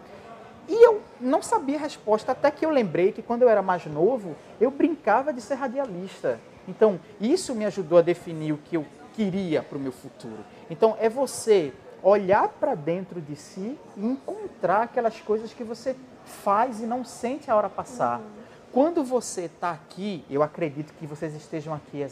E 0.68 0.84
eu 0.84 1.00
não 1.20 1.42
sabia 1.42 1.76
a 1.76 1.80
resposta, 1.80 2.32
até 2.32 2.50
que 2.50 2.64
eu 2.64 2.70
lembrei 2.70 3.12
que 3.12 3.22
quando 3.22 3.42
eu 3.42 3.48
era 3.48 3.62
mais 3.62 3.86
novo, 3.86 4.34
eu 4.60 4.70
brincava 4.70 5.32
de 5.32 5.40
ser 5.40 5.54
radialista. 5.54 6.40
Então, 6.66 6.98
isso 7.20 7.54
me 7.54 7.64
ajudou 7.64 7.98
a 7.98 8.02
definir 8.02 8.52
o 8.52 8.58
que 8.58 8.76
eu 8.76 8.84
queria 9.14 9.62
para 9.62 9.78
o 9.78 9.80
meu 9.80 9.92
futuro. 9.92 10.44
Então, 10.68 10.96
é 11.00 11.08
você 11.08 11.72
olhar 12.02 12.48
para 12.48 12.74
dentro 12.74 13.20
de 13.20 13.36
si 13.36 13.78
e 13.96 14.06
encontrar 14.06 14.82
aquelas 14.82 15.20
coisas 15.20 15.52
que 15.52 15.64
você 15.64 15.96
faz 16.24 16.80
e 16.80 16.86
não 16.86 17.04
sente 17.04 17.50
a 17.50 17.56
hora 17.56 17.68
passar. 17.68 18.18
Uhum. 18.18 18.26
Quando 18.72 19.02
você 19.02 19.42
está 19.42 19.70
aqui, 19.70 20.24
eu 20.28 20.42
acredito 20.42 20.92
que 20.94 21.06
vocês 21.06 21.34
estejam 21.34 21.72
aqui 21.72 22.04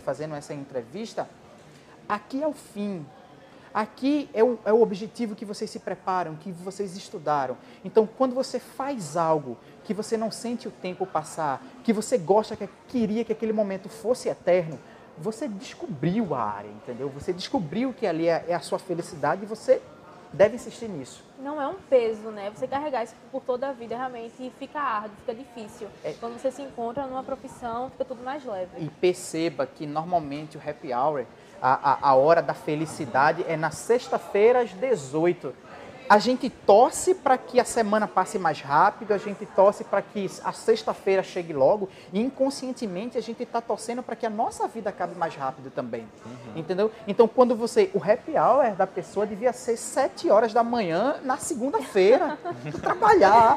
fazendo 0.00 0.34
essa 0.34 0.52
entrevista, 0.52 1.28
aqui 2.08 2.42
é 2.42 2.48
o 2.48 2.52
fim. 2.52 3.06
Aqui 3.72 4.28
é 4.32 4.42
o, 4.42 4.58
é 4.64 4.72
o 4.72 4.82
objetivo 4.82 5.34
que 5.34 5.44
vocês 5.44 5.70
se 5.70 5.78
preparam, 5.78 6.36
que 6.36 6.50
vocês 6.50 6.96
estudaram. 6.96 7.56
Então, 7.84 8.06
quando 8.06 8.34
você 8.34 8.58
faz 8.58 9.16
algo 9.16 9.56
que 9.84 9.94
você 9.94 10.16
não 10.16 10.30
sente 10.30 10.68
o 10.68 10.70
tempo 10.70 11.06
passar, 11.06 11.62
que 11.84 11.92
você 11.92 12.18
gosta, 12.18 12.56
que 12.56 12.68
queria 12.88 13.24
que 13.24 13.32
aquele 13.32 13.52
momento 13.52 13.88
fosse 13.88 14.28
eterno, 14.28 14.78
você 15.16 15.48
descobriu 15.48 16.34
a 16.34 16.42
área, 16.42 16.68
entendeu? 16.68 17.08
Você 17.10 17.32
descobriu 17.32 17.92
que 17.92 18.06
ali 18.06 18.28
é, 18.28 18.44
é 18.48 18.54
a 18.54 18.60
sua 18.60 18.78
felicidade 18.78 19.42
e 19.42 19.46
você 19.46 19.82
deve 20.32 20.56
insistir 20.56 20.88
nisso. 20.88 21.24
Não 21.38 21.60
é 21.60 21.66
um 21.66 21.76
peso, 21.88 22.30
né? 22.30 22.50
Você 22.54 22.66
carregar 22.66 23.04
isso 23.04 23.14
por 23.30 23.42
toda 23.42 23.68
a 23.68 23.72
vida 23.72 23.96
realmente 23.96 24.52
fica 24.58 24.80
árduo, 24.80 25.16
fica 25.18 25.34
difícil. 25.34 25.88
É. 26.04 26.12
Quando 26.14 26.38
você 26.38 26.50
se 26.50 26.62
encontra 26.62 27.06
numa 27.06 27.22
profissão, 27.22 27.90
fica 27.90 28.04
tudo 28.04 28.22
mais 28.22 28.44
leve. 28.44 28.70
E 28.78 28.88
perceba 28.88 29.66
que 29.66 29.86
normalmente 29.86 30.56
o 30.56 30.60
happy 30.60 30.92
hour, 30.92 31.24
a, 31.60 31.92
a, 31.92 32.10
a 32.10 32.14
hora 32.14 32.42
da 32.42 32.54
felicidade 32.54 33.44
é 33.48 33.56
na 33.56 33.70
sexta-feira 33.70 34.62
às 34.62 34.72
18 34.72 35.54
a 36.08 36.18
gente 36.18 36.48
torce 36.48 37.14
para 37.14 37.36
que 37.36 37.60
a 37.60 37.64
semana 37.64 38.08
passe 38.08 38.38
mais 38.38 38.60
rápido, 38.60 39.12
a 39.12 39.18
gente 39.18 39.44
torce 39.46 39.84
para 39.84 40.00
que 40.00 40.30
a 40.42 40.52
sexta-feira 40.52 41.22
chegue 41.22 41.52
logo, 41.52 41.88
e 42.12 42.20
inconscientemente 42.20 43.18
a 43.18 43.20
gente 43.20 43.42
está 43.42 43.60
torcendo 43.60 44.02
para 44.02 44.16
que 44.16 44.24
a 44.24 44.30
nossa 44.30 44.66
vida 44.66 44.90
acabe 44.90 45.14
mais 45.14 45.34
rápido 45.34 45.70
também. 45.70 46.08
Uhum. 46.24 46.52
Entendeu? 46.56 46.90
Então, 47.06 47.28
quando 47.28 47.54
você. 47.54 47.90
O 47.94 47.98
happy 47.98 48.32
hour 48.38 48.74
da 48.74 48.86
pessoa 48.86 49.26
devia 49.26 49.52
ser 49.52 49.76
sete 49.76 50.30
horas 50.30 50.52
da 50.52 50.62
manhã 50.62 51.16
na 51.24 51.36
segunda-feira. 51.36 52.38
trabalhar. 52.80 53.56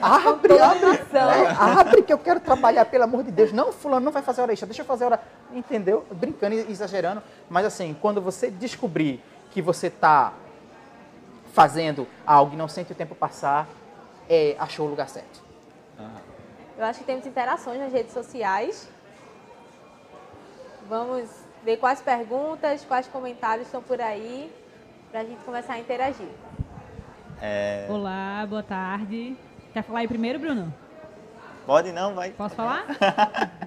Abre, 0.00 0.58
abre. 0.58 1.00
É, 1.12 1.48
abre 1.58 2.02
que 2.02 2.12
eu 2.12 2.18
quero 2.18 2.40
trabalhar, 2.40 2.84
pelo 2.84 3.04
amor 3.04 3.24
de 3.24 3.30
Deus. 3.30 3.52
Não, 3.52 3.72
fulano 3.72 4.04
não 4.04 4.12
vai 4.12 4.22
fazer 4.22 4.42
hora 4.42 4.52
extra, 4.52 4.66
deixa 4.66 4.82
eu 4.82 4.86
fazer 4.86 5.04
hora. 5.04 5.20
Entendeu? 5.52 6.04
Brincando 6.10 6.54
e 6.54 6.70
exagerando. 6.70 7.22
Mas 7.48 7.66
assim, 7.66 7.96
quando 8.00 8.20
você 8.20 8.50
descobrir 8.50 9.22
que 9.50 9.60
você 9.60 9.88
está 9.88 10.32
fazendo 11.52 12.08
algo 12.26 12.54
e 12.54 12.56
não 12.56 12.68
sente 12.68 12.92
o 12.92 12.94
tempo 12.94 13.14
passar, 13.14 13.68
é, 14.28 14.56
achou 14.58 14.86
o 14.86 14.90
lugar 14.90 15.08
certo. 15.08 15.42
Eu 16.76 16.84
acho 16.84 17.00
que 17.00 17.04
temos 17.04 17.26
interações 17.26 17.78
nas 17.78 17.92
redes 17.92 18.12
sociais. 18.12 18.88
Vamos 20.88 21.28
ver 21.62 21.76
quais 21.76 22.00
perguntas, 22.00 22.84
quais 22.84 23.06
comentários 23.06 23.66
estão 23.66 23.82
por 23.82 24.00
aí, 24.00 24.50
para 25.10 25.20
a 25.20 25.24
gente 25.24 25.42
começar 25.44 25.74
a 25.74 25.78
interagir. 25.78 26.28
É... 27.40 27.86
Olá, 27.88 28.44
boa 28.48 28.62
tarde. 28.62 29.36
Quer 29.72 29.82
falar 29.82 30.00
aí 30.00 30.08
primeiro, 30.08 30.38
Bruno? 30.38 30.74
Pode 31.66 31.92
não, 31.92 32.14
vai. 32.14 32.30
Posso 32.30 32.54
falar? 32.54 32.86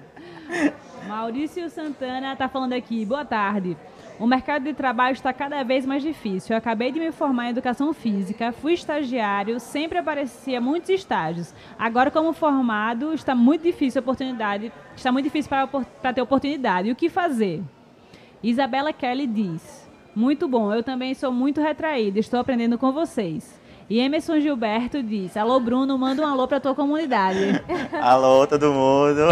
Maurício 1.06 1.68
Santana 1.70 2.32
está 2.32 2.48
falando 2.48 2.74
aqui. 2.74 3.04
Boa 3.06 3.24
tarde. 3.24 3.76
O 4.18 4.26
mercado 4.26 4.64
de 4.64 4.72
trabalho 4.72 5.12
está 5.12 5.30
cada 5.30 5.62
vez 5.62 5.84
mais 5.84 6.02
difícil. 6.02 6.54
Eu 6.54 6.58
acabei 6.58 6.90
de 6.90 6.98
me 6.98 7.12
formar 7.12 7.46
em 7.46 7.50
educação 7.50 7.92
física, 7.92 8.50
fui 8.50 8.72
estagiário, 8.72 9.60
sempre 9.60 9.98
aparecia 9.98 10.58
muitos 10.58 10.88
estágios. 10.88 11.54
Agora, 11.78 12.10
como 12.10 12.32
formado, 12.32 13.12
está 13.12 13.34
muito 13.34 13.62
difícil 13.62 14.00
a 14.00 14.02
oportunidade, 14.02 14.72
está 14.96 15.12
muito 15.12 15.26
difícil 15.26 15.50
para 16.00 16.12
ter 16.14 16.22
oportunidade. 16.22 16.88
E 16.88 16.92
o 16.92 16.96
que 16.96 17.10
fazer? 17.10 17.62
Isabela 18.42 18.90
Kelly 18.90 19.26
diz: 19.26 19.86
Muito 20.14 20.48
bom, 20.48 20.72
eu 20.72 20.82
também 20.82 21.12
sou 21.14 21.30
muito 21.30 21.60
retraída, 21.60 22.18
estou 22.18 22.40
aprendendo 22.40 22.78
com 22.78 22.92
vocês. 22.92 23.60
E 23.88 24.00
Emerson 24.00 24.40
Gilberto 24.40 25.02
diz: 25.02 25.36
Alô, 25.36 25.60
Bruno, 25.60 25.98
manda 25.98 26.22
um 26.22 26.26
alô 26.26 26.48
para 26.48 26.58
tua 26.58 26.74
comunidade. 26.74 27.62
alô, 28.00 28.46
todo 28.46 28.72
mundo. 28.72 29.26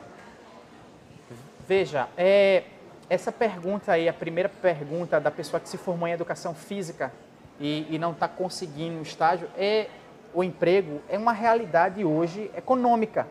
Veja, 1.66 2.08
é, 2.16 2.62
essa 3.10 3.32
pergunta 3.32 3.92
aí, 3.92 4.08
a 4.08 4.12
primeira 4.12 4.48
pergunta 4.48 5.20
da 5.20 5.30
pessoa 5.30 5.58
que 5.58 5.68
se 5.68 5.76
formou 5.76 6.06
em 6.06 6.12
educação 6.12 6.54
física 6.54 7.12
e, 7.58 7.86
e 7.90 7.98
não 7.98 8.12
está 8.12 8.28
conseguindo 8.28 9.00
o 9.00 9.02
estágio, 9.02 9.48
é 9.56 9.88
o 10.32 10.44
emprego 10.44 11.00
é 11.08 11.18
uma 11.18 11.32
realidade 11.32 12.04
hoje 12.04 12.50
econômica. 12.56 13.26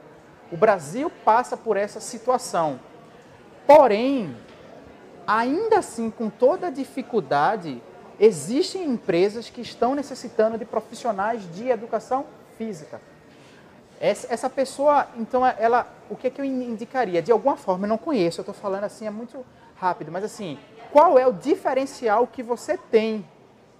O 0.51 0.57
Brasil 0.57 1.11
passa 1.23 1.55
por 1.55 1.77
essa 1.77 1.99
situação. 1.99 2.79
Porém, 3.65 4.35
ainda 5.25 5.79
assim, 5.79 6.09
com 6.09 6.29
toda 6.29 6.67
a 6.67 6.69
dificuldade, 6.69 7.81
existem 8.19 8.83
empresas 8.85 9.49
que 9.49 9.61
estão 9.61 9.95
necessitando 9.95 10.57
de 10.57 10.65
profissionais 10.65 11.41
de 11.53 11.69
educação 11.69 12.25
física. 12.57 12.99
Essa, 13.99 14.49
pessoa, 14.49 15.07
então, 15.15 15.45
ela, 15.45 15.87
o 16.09 16.15
que, 16.15 16.27
é 16.27 16.29
que 16.29 16.41
eu 16.41 16.45
indicaria? 16.45 17.21
De 17.21 17.31
alguma 17.31 17.55
forma, 17.55 17.85
eu 17.85 17.89
não 17.89 17.97
conheço, 17.97 18.39
eu 18.39 18.43
estou 18.43 18.53
falando 18.53 18.83
assim, 18.83 19.07
é 19.07 19.09
muito 19.09 19.45
rápido, 19.75 20.11
mas 20.11 20.23
assim, 20.23 20.59
qual 20.91 21.17
é 21.17 21.25
o 21.25 21.33
diferencial 21.33 22.27
que 22.27 22.43
você 22.43 22.77
tem? 22.77 23.25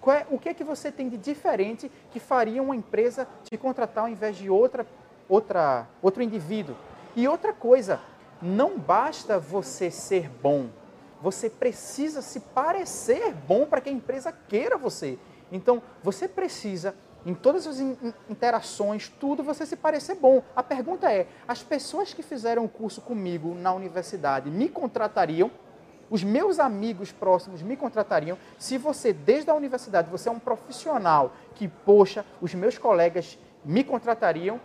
É, 0.07 0.25
o 0.29 0.37
que 0.37 0.49
é 0.49 0.53
que 0.53 0.63
você 0.63 0.91
tem 0.91 1.09
de 1.09 1.17
diferente 1.17 1.91
que 2.11 2.19
faria 2.19 2.61
uma 2.61 2.75
empresa 2.75 3.27
te 3.43 3.57
contratar 3.57 4.03
ao 4.03 4.09
invés 4.09 4.37
de 4.37 4.49
outra, 4.49 4.85
outra, 5.27 5.87
outro 6.01 6.21
indivíduo? 6.21 6.75
E 7.15 7.27
outra 7.27 7.53
coisa, 7.53 7.99
não 8.41 8.77
basta 8.77 9.39
você 9.39 9.89
ser 9.89 10.29
bom, 10.29 10.67
você 11.21 11.49
precisa 11.49 12.21
se 12.21 12.39
parecer 12.39 13.33
bom 13.47 13.65
para 13.65 13.81
que 13.81 13.89
a 13.89 13.91
empresa 13.93 14.31
queira 14.47 14.77
você. 14.77 15.17
Então, 15.51 15.81
você 16.03 16.27
precisa 16.27 16.93
em 17.25 17.33
todas 17.33 17.65
as 17.65 17.79
interações, 18.29 19.09
tudo, 19.19 19.43
você 19.43 19.65
se 19.65 19.75
parecer 19.75 20.15
bom. 20.15 20.43
A 20.55 20.61
pergunta 20.61 21.11
é: 21.11 21.27
as 21.47 21.63
pessoas 21.63 22.13
que 22.13 22.21
fizeram 22.21 22.63
o 22.63 22.69
curso 22.69 23.01
comigo 23.01 23.55
na 23.55 23.73
universidade 23.73 24.49
me 24.51 24.69
contratariam? 24.69 25.49
Os 26.07 26.23
meus 26.23 26.59
amigos 26.59 27.11
próximos 27.11 27.63
me 27.63 27.75
contratariam 27.75 28.37
se 28.59 28.77
você, 28.77 29.11
desde 29.11 29.49
a 29.49 29.55
universidade, 29.55 30.07
você 30.07 30.29
é 30.29 30.31
um 30.31 30.37
profissional 30.37 31.33
que, 31.55 31.67
poxa, 31.67 32.23
os 32.39 32.53
meus 32.53 32.77
colegas 32.77 33.39
me 33.63 33.83
contratariam, 33.83 34.61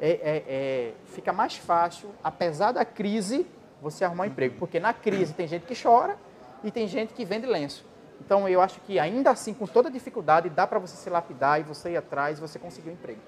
é, 0.00 0.10
é, 0.10 0.44
é, 0.48 0.94
fica 1.04 1.32
mais 1.32 1.56
fácil, 1.56 2.10
apesar 2.24 2.72
da 2.72 2.84
crise, 2.84 3.46
você 3.80 4.04
arrumar 4.04 4.24
um 4.24 4.26
emprego. 4.26 4.56
Porque 4.58 4.80
na 4.80 4.92
crise 4.92 5.32
tem 5.32 5.46
gente 5.46 5.64
que 5.64 5.80
chora 5.80 6.18
e 6.64 6.72
tem 6.72 6.88
gente 6.88 7.14
que 7.14 7.24
vende 7.24 7.46
lenço. 7.46 7.86
Então 8.20 8.48
eu 8.48 8.60
acho 8.60 8.80
que 8.80 8.98
ainda 8.98 9.30
assim, 9.30 9.52
com 9.52 9.66
toda 9.66 9.90
dificuldade, 9.90 10.48
dá 10.48 10.66
para 10.66 10.78
você 10.78 10.96
se 10.96 11.10
lapidar 11.10 11.60
e 11.60 11.62
você 11.62 11.92
ir 11.92 11.96
atrás 11.96 12.38
e 12.38 12.40
você 12.40 12.58
conseguir 12.58 12.90
um 12.90 12.92
emprego. 12.92 13.20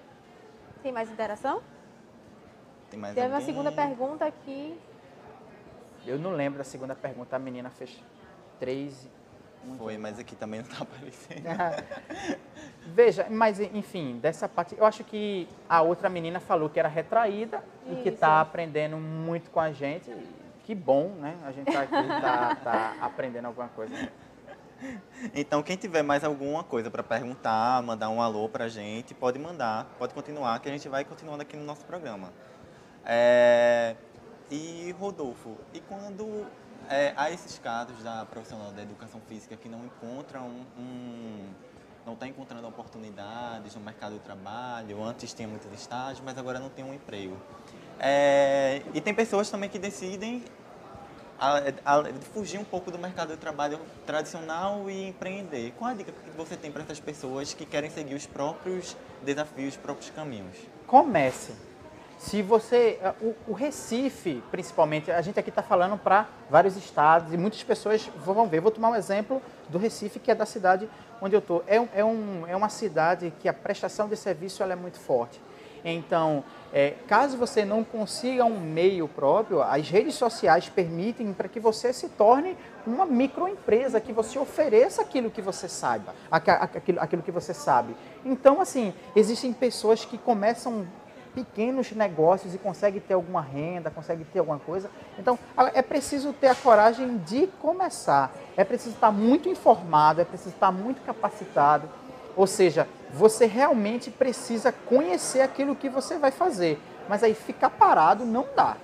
Tem 0.83 0.93
mais 0.93 1.11
interação? 1.11 1.61
Tem 2.91 2.99
mais 2.99 3.15
Teve 3.15 3.27
alguém? 3.27 3.41
uma 3.41 3.45
segunda 3.45 3.73
pergunta 3.73 4.25
aqui. 4.25 4.79
Eu 6.07 6.19
não 6.19 6.31
lembro 6.33 6.59
da 6.59 6.65
segunda 6.65 6.95
pergunta, 6.95 7.35
a 7.35 7.39
menina 7.39 7.69
fez 7.71 8.01
três. 8.61 9.09
Foi, 9.77 9.99
mas 9.99 10.21
aqui 10.21 10.37
também 10.37 10.61
não 10.61 10.69
está 10.69 10.85
aparecendo. 10.85 11.45
Veja, 12.87 13.27
mas 13.29 13.59
enfim, 13.59 14.19
dessa 14.21 14.49
parte, 14.49 14.77
eu 14.79 14.87
acho 14.87 15.03
que 15.03 15.49
a 15.69 15.83
outra 15.83 16.09
menina 16.09 16.39
falou 16.39 16.71
que 16.71 16.79
era 16.79 16.89
retraída 16.89 17.61
Isso. 17.85 17.99
e 17.99 18.03
que 18.03 18.11
está 18.11 18.41
aprendendo 18.41 18.97
muito 18.97 19.51
com 19.51 19.59
a 19.59 19.73
gente. 19.73 20.15
Que 20.63 20.75
bom, 20.75 21.09
né? 21.19 21.37
A 21.45 21.51
gente 21.51 21.69
está 21.69 21.83
aqui, 21.83 21.97
está 21.97 22.55
tá 22.57 22.97
aprendendo 23.01 23.47
alguma 23.47 23.69
coisa. 23.69 24.09
Então, 25.35 25.63
quem 25.63 25.77
tiver 25.77 26.03
mais 26.03 26.23
alguma 26.25 26.63
coisa 26.63 26.91
para 26.91 27.03
perguntar, 27.03 27.83
mandar 27.83 28.09
um 28.09 28.21
alô 28.21 28.49
para 28.49 28.65
a 28.65 28.69
gente, 28.69 29.15
pode 29.15 29.39
mandar, 29.39 29.87
pode 29.99 30.13
continuar, 30.13 30.59
que 30.61 30.69
a 30.69 30.73
gente 30.73 30.89
vai 30.89 31.05
continuando 31.05 31.43
aqui 31.43 31.57
no 31.57 31.65
nosso 31.65 31.85
programa. 31.85 32.33
É... 33.05 33.97
E, 34.51 34.95
Rodolfo, 34.99 35.57
e 35.75 35.81
quando 35.81 36.47
é, 36.89 37.13
há 37.17 37.31
esses 37.31 37.59
casos 37.59 38.03
da 38.03 38.25
profissional 38.27 38.71
da 38.71 38.83
educação 38.83 39.21
física 39.29 39.57
que 39.57 39.69
não 39.69 39.85
encontram 39.85 40.49
um, 40.79 41.49
não 42.05 42.13
está 42.13 42.29
encontrando 42.29 42.67
oportunidades 42.69 43.75
no 43.75 43.81
mercado 43.81 44.13
de 44.13 44.21
trabalho, 44.21 45.03
antes 45.03 45.35
tinha 45.35 45.49
muitos 45.49 45.73
estágios, 45.73 46.21
mas 46.25 46.39
agora 46.39 46.61
não 46.61 46.69
tem 46.69 46.85
um 46.85 46.95
emprego. 46.95 47.37
É, 47.99 48.83
e 48.95 49.01
tem 49.01 49.13
pessoas 49.13 49.51
também 49.51 49.69
que 49.69 49.79
decidem 49.79 50.45
a, 51.39 51.59
a, 51.85 52.05
fugir 52.33 52.59
um 52.59 52.65
pouco 52.65 52.91
do 52.91 52.99
mercado 52.99 53.31
de 53.33 53.37
trabalho 53.37 53.79
tradicional 54.05 54.89
e 54.91 55.09
empreender. 55.09 55.73
Qual 55.79 55.91
a 55.91 55.95
dica 55.95 56.13
que 56.13 56.37
você 56.37 56.57
tem 56.57 56.71
para 56.71 56.83
essas 56.83 57.01
pessoas 57.01 57.55
que 57.55 57.65
querem 57.65 57.91
seguir 57.91 58.15
os 58.15 58.27
próprios 58.27 58.97
desafios, 59.23 59.75
os 59.75 59.77
próprios 59.77 60.11
caminhos? 60.11 60.57
Comece. 60.87 61.53
Se 62.19 62.41
você, 62.41 62.99
eh, 63.03 63.15
o, 63.21 63.35
o 63.49 63.53
Recife, 63.53 64.43
principalmente, 64.51 65.11
a 65.11 65.21
gente 65.21 65.39
aqui 65.39 65.51
está 65.51 65.63
falando 65.63 65.99
para 65.99 66.27
vários 66.49 66.77
estados 66.77 67.33
e 67.33 67.37
muitas 67.37 67.63
pessoas 67.63 68.11
vão 68.17 68.49
ver. 68.49 68.61
Vou 68.61 68.71
tomar 68.71 68.89
um 68.91 68.97
exemplo 68.97 69.43
do 69.69 69.77
Recife, 69.77 70.19
que 70.19 70.31
é 70.31 70.35
da 70.35 70.47
cidade 70.47 70.89
onde 71.21 71.37
eu 71.37 71.41
estou. 71.41 71.63
É, 71.67 71.77
é, 71.95 72.05
um, 72.05 72.47
é 72.47 72.57
uma 72.57 72.71
cidade 72.71 73.33
que 73.39 73.49
a 73.49 73.53
prestação 73.53 74.09
de 74.09 74.17
serviço 74.17 74.63
ela 74.63 74.73
é 74.73 74.77
muito 74.77 74.99
forte. 74.99 75.41
Então, 75.85 76.43
é, 76.73 76.95
caso 77.07 77.37
você 77.37 77.65
não 77.65 77.85
consiga 77.85 78.45
um 78.45 78.61
meio 78.61 79.09
próprio, 79.09 79.63
as 79.63 79.89
redes 79.89 80.15
sociais 80.15 80.69
permitem 80.69 81.33
para 81.33 81.49
que 81.49 81.61
você 81.61 81.93
se 81.93 82.09
torne 82.09 82.57
uma 82.87 83.07
microempresa, 83.07 84.01
que 84.01 84.13
você 84.13 84.39
ofereça 84.39 85.03
aquilo 85.03 85.31
que 85.31 85.41
você 85.41 85.69
saiba, 85.69 86.15
aquilo, 86.31 87.01
aquilo 87.01 87.23
que 87.23 87.31
você 87.31 87.55
sabe. 87.55 87.97
Então, 88.25 88.61
assim, 88.61 88.93
existem 89.15 89.53
pessoas 89.53 90.05
que 90.05 90.19
começam 90.19 90.87
pequenos 91.37 91.93
negócios 91.93 92.55
e 92.55 92.59
conseguem 92.59 92.99
ter 92.99 93.13
alguma 93.13 93.43
renda, 93.43 93.91
conseguem 93.91 94.25
ter 94.33 94.39
alguma 94.39 94.59
coisa. 94.59 94.91
Então, 95.19 95.39
é 95.75 95.83
preciso 95.83 96.33
ter 96.33 96.49
a 96.49 96.55
coragem 96.55 97.19
de 97.19 97.47
começar. 97.61 98.35
É 98.57 98.65
preciso 98.65 98.95
estar 98.95 99.13
muito 99.13 99.47
informado, 99.47 100.23
é 100.23 100.25
preciso 100.25 100.55
estar 100.55 100.73
muito 100.73 101.03
capacitado. 101.03 101.91
Ou 102.35 102.47
seja, 102.47 102.89
você 103.11 103.47
realmente 103.47 104.11
precisa 104.11 104.73
conhecer 104.73 105.41
aquilo 105.41 105.77
que 105.77 105.89
você 105.89 106.19
vai 106.19 106.31
fazer. 106.31 106.81
Mas 107.09 107.23
aí 107.23 107.35
ficar 107.35 107.71
parado 107.71 108.25
não 108.25 108.47
dá. 108.55 108.77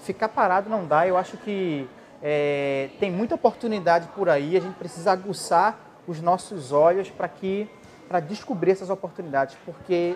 Ficar 0.00 0.28
parado 0.28 0.68
não 0.68 0.86
dá. 0.86 1.06
Eu 1.06 1.16
acho 1.16 1.36
que 1.38 1.88
é, 2.22 2.90
tem 3.00 3.10
muita 3.10 3.34
oportunidade 3.34 4.08
por 4.08 4.28
aí. 4.28 4.56
A 4.56 4.60
gente 4.60 4.74
precisa 4.74 5.12
aguçar 5.12 5.78
os 6.06 6.20
nossos 6.20 6.72
olhos 6.72 7.10
para 7.10 7.28
que 7.28 7.68
para 8.08 8.20
descobrir 8.20 8.72
essas 8.72 8.90
oportunidades, 8.90 9.56
porque 9.64 10.14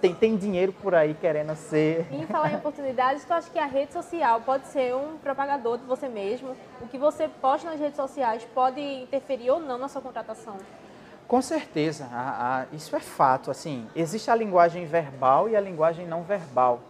tem, 0.00 0.12
tem 0.12 0.36
dinheiro 0.36 0.72
por 0.72 0.96
aí 0.96 1.14
querendo 1.14 1.54
ser. 1.54 2.08
E 2.10 2.16
em 2.16 2.26
falar 2.26 2.52
em 2.52 2.56
oportunidades, 2.56 3.24
tu 3.24 3.32
acha 3.32 3.48
que 3.48 3.58
a 3.58 3.66
rede 3.66 3.92
social 3.92 4.40
pode 4.40 4.66
ser 4.66 4.92
um 4.96 5.16
propagador 5.18 5.78
de 5.78 5.84
você 5.84 6.08
mesmo? 6.08 6.56
O 6.80 6.88
que 6.88 6.98
você 6.98 7.28
posta 7.28 7.70
nas 7.70 7.78
redes 7.78 7.94
sociais 7.94 8.44
pode 8.52 8.80
interferir 8.80 9.50
ou 9.50 9.60
não 9.60 9.78
na 9.78 9.86
sua 9.86 10.02
contratação? 10.02 10.56
Com 11.26 11.40
certeza, 11.40 12.08
a, 12.12 12.60
a, 12.60 12.66
isso 12.74 12.94
é 12.94 13.00
fato. 13.00 13.50
Assim, 13.50 13.88
existe 13.96 14.30
a 14.30 14.34
linguagem 14.34 14.84
verbal 14.84 15.48
e 15.48 15.56
a 15.56 15.60
linguagem 15.60 16.06
não 16.06 16.22
verbal. 16.22 16.80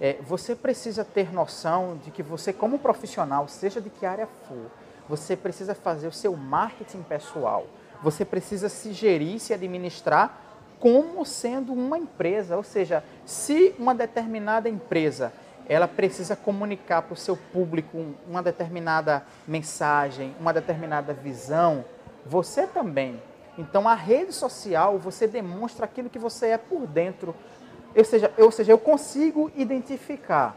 É, 0.00 0.16
você 0.22 0.54
precisa 0.54 1.04
ter 1.04 1.32
noção 1.32 1.98
de 2.04 2.10
que 2.10 2.22
você, 2.22 2.52
como 2.52 2.78
profissional, 2.78 3.48
seja 3.48 3.80
de 3.80 3.90
que 3.90 4.06
área 4.06 4.28
for, 4.46 4.70
você 5.08 5.36
precisa 5.36 5.74
fazer 5.74 6.06
o 6.06 6.12
seu 6.12 6.36
marketing 6.36 7.02
pessoal. 7.02 7.66
Você 8.02 8.24
precisa 8.24 8.68
se 8.68 8.92
gerir, 8.92 9.40
se 9.40 9.52
administrar 9.52 10.38
como 10.78 11.24
sendo 11.24 11.72
uma 11.72 11.98
empresa. 11.98 12.56
Ou 12.56 12.62
seja, 12.62 13.02
se 13.26 13.74
uma 13.78 13.94
determinada 13.94 14.68
empresa 14.68 15.32
ela 15.68 15.86
precisa 15.86 16.34
comunicar 16.34 17.02
para 17.02 17.12
o 17.12 17.16
seu 17.16 17.36
público 17.36 18.14
uma 18.26 18.42
determinada 18.42 19.22
mensagem, 19.46 20.34
uma 20.40 20.52
determinada 20.52 21.12
visão, 21.12 21.84
você 22.24 22.66
também 22.66 23.20
então, 23.58 23.88
a 23.88 23.94
rede 23.94 24.32
social, 24.32 24.96
você 24.98 25.26
demonstra 25.26 25.84
aquilo 25.84 26.08
que 26.08 26.18
você 26.18 26.50
é 26.50 26.56
por 26.56 26.86
dentro. 26.86 27.34
Ou 27.94 28.04
seja, 28.04 28.32
ou 28.38 28.52
seja, 28.52 28.70
eu 28.70 28.78
consigo 28.78 29.50
identificar 29.56 30.56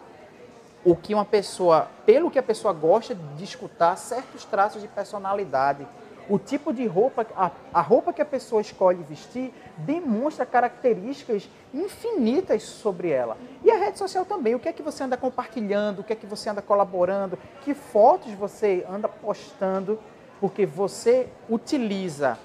o 0.86 0.96
que 0.96 1.14
uma 1.16 1.26
pessoa, 1.26 1.88
pelo 2.06 2.30
que 2.30 2.38
a 2.38 2.44
pessoa 2.44 2.72
gosta 2.72 3.16
de 3.16 3.44
escutar, 3.44 3.96
certos 3.96 4.46
traços 4.46 4.84
de 4.84 4.88
personalidade. 4.88 5.88
O 6.30 6.38
tipo 6.38 6.72
de 6.72 6.86
roupa, 6.86 7.26
a, 7.36 7.50
a 7.74 7.82
roupa 7.82 8.14
que 8.14 8.22
a 8.22 8.26
pessoa 8.26 8.62
escolhe 8.62 9.04
vestir 9.04 9.52
demonstra 9.80 10.46
características 10.46 11.50
infinitas 11.74 12.62
sobre 12.62 13.10
ela. 13.10 13.36
E 13.64 13.72
a 13.72 13.78
rede 13.78 13.98
social 13.98 14.26
também, 14.26 14.54
o 14.54 14.60
que 14.60 14.70
é 14.70 14.74
que 14.74 14.84
você 14.84 15.04
anda 15.04 15.18
compartilhando, 15.18 16.00
o 16.00 16.04
que 16.04 16.14
é 16.14 16.16
que 16.16 16.28
você 16.28 16.50
anda 16.52 16.62
colaborando, 16.62 17.38
que 17.62 17.74
fotos 17.74 18.32
você 18.34 18.86
anda 18.88 19.08
postando, 19.08 20.00
porque 20.40 20.68
você 20.68 21.28
utiliza 21.50 22.38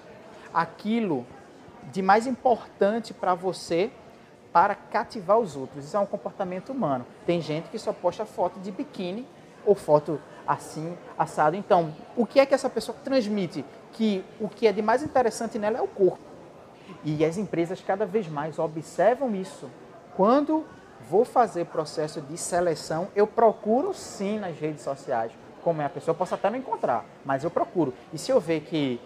aquilo 0.56 1.26
de 1.92 2.00
mais 2.00 2.26
importante 2.26 3.12
para 3.12 3.34
você 3.34 3.90
para 4.50 4.74
cativar 4.74 5.38
os 5.38 5.54
outros. 5.54 5.84
Isso 5.84 5.94
é 5.94 6.00
um 6.00 6.06
comportamento 6.06 6.72
humano. 6.72 7.04
Tem 7.26 7.42
gente 7.42 7.68
que 7.68 7.78
só 7.78 7.92
posta 7.92 8.24
foto 8.24 8.58
de 8.60 8.72
biquíni 8.72 9.28
ou 9.66 9.74
foto 9.74 10.18
assim, 10.46 10.96
assado. 11.18 11.56
Então, 11.56 11.94
o 12.16 12.24
que 12.24 12.40
é 12.40 12.46
que 12.46 12.54
essa 12.54 12.70
pessoa 12.70 12.96
transmite? 13.04 13.66
Que 13.92 14.24
o 14.40 14.48
que 14.48 14.66
é 14.66 14.72
de 14.72 14.80
mais 14.80 15.02
interessante 15.02 15.58
nela 15.58 15.76
é 15.76 15.82
o 15.82 15.86
corpo. 15.86 16.24
E 17.04 17.22
as 17.22 17.36
empresas 17.36 17.82
cada 17.82 18.06
vez 18.06 18.26
mais 18.26 18.58
observam 18.58 19.34
isso. 19.34 19.68
Quando 20.16 20.64
vou 21.10 21.26
fazer 21.26 21.66
processo 21.66 22.22
de 22.22 22.38
seleção, 22.38 23.08
eu 23.14 23.26
procuro 23.26 23.92
sim 23.92 24.38
nas 24.38 24.58
redes 24.58 24.80
sociais 24.82 25.32
como 25.62 25.82
é 25.82 25.84
a 25.84 25.90
pessoa. 25.90 26.14
Eu 26.14 26.18
posso 26.18 26.34
até 26.34 26.48
não 26.48 26.56
encontrar, 26.56 27.04
mas 27.26 27.44
eu 27.44 27.50
procuro. 27.50 27.92
E 28.10 28.16
se 28.16 28.30
eu 28.30 28.40
ver 28.40 28.60
que 28.62 28.98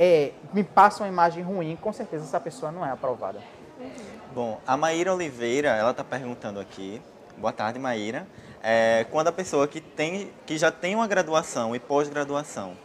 é, 0.00 0.02
é, 0.02 0.32
me 0.54 0.64
passa 0.64 1.02
uma 1.02 1.08
imagem 1.10 1.42
ruim, 1.44 1.76
com 1.76 1.92
certeza 1.92 2.24
essa 2.24 2.40
pessoa 2.40 2.72
não 2.72 2.86
é 2.86 2.90
aprovada. 2.90 3.38
Bom, 4.34 4.58
a 4.66 4.74
Maíra 4.74 5.12
Oliveira, 5.12 5.68
ela 5.68 5.90
está 5.90 6.02
perguntando 6.02 6.58
aqui. 6.58 7.02
Boa 7.36 7.52
tarde, 7.52 7.78
Maíra. 7.78 8.26
É, 8.62 9.04
quando 9.10 9.28
a 9.28 9.32
pessoa 9.32 9.68
que, 9.68 9.78
tem, 9.78 10.32
que 10.46 10.56
já 10.56 10.72
tem 10.72 10.94
uma 10.94 11.06
graduação 11.06 11.76
e 11.76 11.78
pós-graduação 11.78 12.76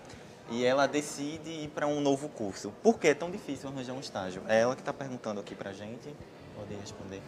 e 0.49 0.65
ela 0.65 0.88
decide 0.88 1.49
ir 1.49 1.69
para 1.69 1.88
um 1.88 2.01
novo 2.01 2.28
curso, 2.28 2.73
por 2.84 2.99
que 2.99 3.08
é 3.08 3.13
tão 3.13 3.32
difícil 3.32 3.69
arranjar 3.69 3.93
um 3.93 4.01
estágio? 4.01 4.41
É 4.49 4.60
ela 4.60 4.75
que 4.75 4.82
está 4.82 4.91
perguntando 4.91 5.39
aqui 5.39 5.56
para 5.56 5.69
a 5.69 5.73
gente. 5.73 6.13
Pode 6.54 6.73
responder. 6.75 7.21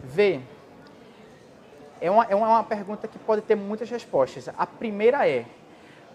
Vê, 0.00 0.40
é 2.00 2.10
uma, 2.10 2.24
é 2.24 2.34
uma 2.34 2.64
pergunta 2.64 3.06
que 3.06 3.18
pode 3.18 3.42
ter 3.42 3.56
muitas 3.56 3.90
respostas. 3.90 4.48
A 4.56 4.66
primeira 4.66 5.28
é, 5.28 5.44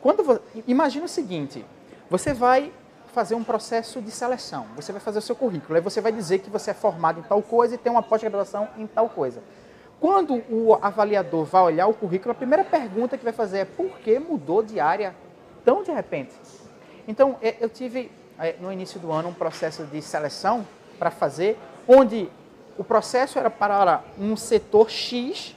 quando 0.01 0.41
imagina 0.65 1.05
o 1.05 1.09
seguinte, 1.09 1.63
você 2.09 2.33
vai 2.33 2.71
fazer 3.17 3.33
um 3.33 3.43
processo 3.43 3.99
de 3.99 4.11
seleção. 4.11 4.67
Você 4.75 4.91
vai 4.91 5.01
fazer 5.01 5.17
o 5.17 5.21
seu 5.23 5.35
currículo, 5.35 5.75
aí 5.75 5.81
você 5.81 5.99
vai 5.99 6.11
dizer 6.11 6.37
que 6.37 6.51
você 6.51 6.69
é 6.69 6.73
formado 6.75 7.19
em 7.19 7.23
tal 7.23 7.41
coisa 7.41 7.73
e 7.73 7.77
tem 7.77 7.91
uma 7.91 8.03
pós-graduação 8.03 8.67
em 8.77 8.85
tal 8.85 9.09
coisa. 9.09 9.41
Quando 9.99 10.35
o 10.51 10.77
avaliador 10.79 11.43
vai 11.43 11.63
olhar 11.63 11.87
o 11.87 11.95
currículo, 11.95 12.33
a 12.33 12.35
primeira 12.35 12.63
pergunta 12.63 13.17
que 13.17 13.23
vai 13.23 13.33
fazer 13.33 13.57
é 13.57 13.65
por 13.65 13.97
que 14.01 14.19
mudou 14.19 14.61
de 14.61 14.79
área 14.79 15.15
tão 15.65 15.81
de 15.81 15.91
repente? 15.91 16.35
Então, 17.07 17.37
é, 17.41 17.55
eu 17.59 17.67
tive 17.67 18.11
é, 18.37 18.55
no 18.61 18.71
início 18.71 18.99
do 18.99 19.11
ano 19.11 19.29
um 19.29 19.33
processo 19.33 19.83
de 19.85 19.99
seleção 19.99 20.63
para 20.99 21.09
fazer, 21.09 21.57
onde 21.87 22.29
o 22.77 22.83
processo 22.83 23.39
era 23.39 23.49
para 23.49 24.03
um 24.19 24.37
setor 24.37 24.91
X 24.91 25.55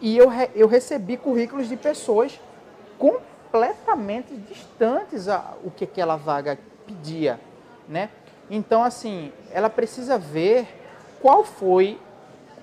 e 0.00 0.16
eu, 0.16 0.30
eu 0.54 0.68
recebi 0.68 1.16
currículos 1.16 1.68
de 1.68 1.76
pessoas 1.76 2.38
completamente 2.96 4.36
distantes 4.36 5.26
a 5.26 5.54
o 5.64 5.70
que 5.72 5.82
aquela 5.82 6.14
vaga 6.14 6.56
pedia, 6.92 7.40
né? 7.88 8.10
Então, 8.50 8.84
assim, 8.84 9.32
ela 9.50 9.70
precisa 9.70 10.18
ver 10.18 10.66
qual 11.20 11.44
foi, 11.44 11.98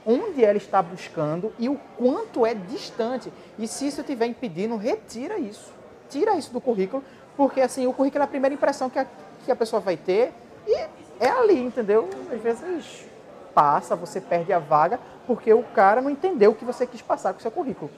onde 0.05 0.43
ela 0.43 0.57
está 0.57 0.81
buscando 0.81 1.53
e 1.57 1.67
o 1.67 1.79
quanto 1.97 2.45
é 2.45 2.53
distante. 2.53 3.31
E 3.57 3.67
se 3.67 3.87
isso 3.87 4.01
estiver 4.01 4.27
impedindo, 4.27 4.75
retira 4.75 5.39
isso. 5.39 5.73
Tira 6.09 6.35
isso 6.35 6.51
do 6.51 6.61
currículo, 6.61 7.03
porque, 7.35 7.61
assim, 7.61 7.87
o 7.87 7.93
currículo 7.93 8.21
é 8.21 8.25
a 8.25 8.27
primeira 8.27 8.53
impressão 8.53 8.89
que 8.89 8.99
a, 8.99 9.07
que 9.45 9.51
a 9.51 9.55
pessoa 9.55 9.79
vai 9.79 9.97
ter 9.97 10.33
e 10.67 10.75
é 11.19 11.29
ali, 11.29 11.59
entendeu? 11.59 12.09
Às 12.31 12.41
vezes 12.41 13.05
passa, 13.53 13.95
você 13.95 14.21
perde 14.21 14.53
a 14.53 14.59
vaga, 14.59 14.99
porque 15.25 15.53
o 15.53 15.63
cara 15.63 16.01
não 16.01 16.09
entendeu 16.09 16.51
o 16.51 16.55
que 16.55 16.65
você 16.65 16.85
quis 16.85 17.01
passar 17.01 17.33
com 17.33 17.39
o 17.39 17.41
seu 17.41 17.51
currículo. 17.51 17.91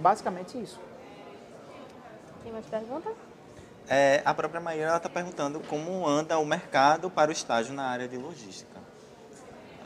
Basicamente 0.00 0.60
isso. 0.60 0.80
Tem 2.42 2.52
mais 2.52 2.66
perguntas? 2.66 3.29
É, 3.88 4.22
a 4.24 4.32
própria 4.32 4.60
Maíra 4.60 4.96
está 4.96 5.08
perguntando 5.08 5.60
como 5.60 6.06
anda 6.06 6.38
o 6.38 6.44
mercado 6.44 7.10
para 7.10 7.30
o 7.30 7.32
estágio 7.32 7.74
na 7.74 7.84
área 7.84 8.06
de 8.06 8.16
logística. 8.16 8.80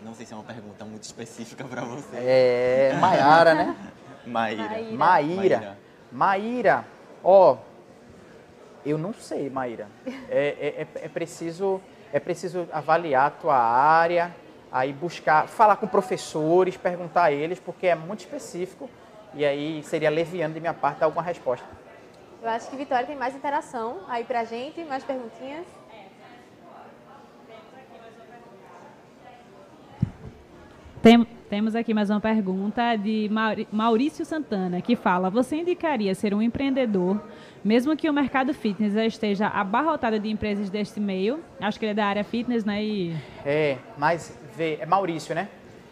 Não 0.02 0.14
sei 0.14 0.26
se 0.26 0.34
é 0.34 0.36
uma 0.36 0.44
pergunta 0.44 0.84
muito 0.84 1.04
específica 1.04 1.64
para 1.64 1.82
você. 1.82 2.16
É, 2.16 2.96
Maiara, 3.00 3.54
né? 3.54 3.76
Maíra. 4.26 4.82
Maíra. 4.92 5.78
Maíra. 6.12 6.84
Ó, 7.22 7.56
eu 8.84 8.98
não 8.98 9.14
sei, 9.14 9.48
Maíra. 9.48 9.88
É, 10.06 10.12
é, 10.30 10.66
é, 10.82 11.04
é, 11.06 11.08
preciso, 11.08 11.80
é 12.12 12.20
preciso 12.20 12.68
avaliar 12.70 13.26
a 13.26 13.30
tua 13.30 13.56
área, 13.56 14.34
aí 14.70 14.92
buscar, 14.92 15.48
falar 15.48 15.76
com 15.76 15.86
professores, 15.86 16.76
perguntar 16.76 17.24
a 17.24 17.32
eles, 17.32 17.58
porque 17.58 17.86
é 17.86 17.94
muito 17.94 18.20
específico 18.20 18.90
e 19.32 19.44
aí 19.44 19.82
seria 19.82 20.10
leviano 20.10 20.52
de 20.52 20.60
minha 20.60 20.74
parte 20.74 20.98
dar 20.98 21.06
alguma 21.06 21.22
resposta. 21.22 21.66
Eu 22.44 22.50
acho 22.50 22.68
que 22.68 22.76
Vitória 22.76 23.06
tem 23.06 23.16
mais 23.16 23.34
interação 23.34 24.00
aí 24.06 24.22
pra 24.22 24.44
gente, 24.44 24.84
mais 24.84 25.02
perguntinhas. 25.02 25.64
Tem, 31.00 31.26
temos 31.48 31.74
aqui 31.74 31.94
mais 31.94 32.10
uma 32.10 32.20
pergunta 32.20 32.96
de 32.96 33.30
Maurício 33.72 34.26
Santana, 34.26 34.82
que 34.82 34.94
fala: 34.94 35.30
Você 35.30 35.56
indicaria 35.56 36.14
ser 36.14 36.34
um 36.34 36.42
empreendedor, 36.42 37.18
mesmo 37.64 37.96
que 37.96 38.10
o 38.10 38.12
mercado 38.12 38.52
fitness 38.52 38.94
esteja 38.94 39.48
abarrotado 39.48 40.18
de 40.18 40.28
empresas 40.28 40.68
deste 40.68 41.00
meio? 41.00 41.42
Acho 41.58 41.78
que 41.78 41.86
ele 41.86 41.92
é 41.92 41.94
da 41.94 42.04
área 42.04 42.24
fitness, 42.24 42.62
né? 42.62 42.84
E... 42.84 43.16
É, 43.42 43.78
mas 43.96 44.38
vê, 44.54 44.76
é 44.82 44.84
Maurício, 44.84 45.34
né? 45.34 45.48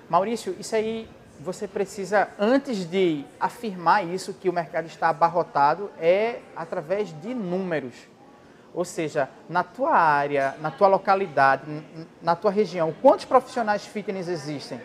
Maurício, 0.07 0.55
isso 0.61 0.77
aí 0.77 1.09
você 1.43 1.67
precisa, 1.67 2.29
antes 2.39 2.89
de 2.89 3.25
afirmar 3.41 4.07
isso, 4.07 4.33
que 4.33 4.49
o 4.49 4.53
mercado 4.53 4.87
está 4.87 5.09
abarrotado, 5.09 5.91
é 6.01 6.39
através 6.55 7.09
de 7.21 7.35
números. 7.35 7.95
Ou 8.73 8.85
seja, 8.85 9.29
na 9.49 9.63
tua 9.63 9.95
área, 9.95 10.55
na 10.61 10.71
tua 10.71 10.89
localidade, 10.89 11.65
na 12.23 12.35
tua 12.35 12.51
região, 12.51 12.95
quantos 13.03 13.25
profissionais 13.25 13.85
fitness 13.85 14.29
existem? 14.29 14.81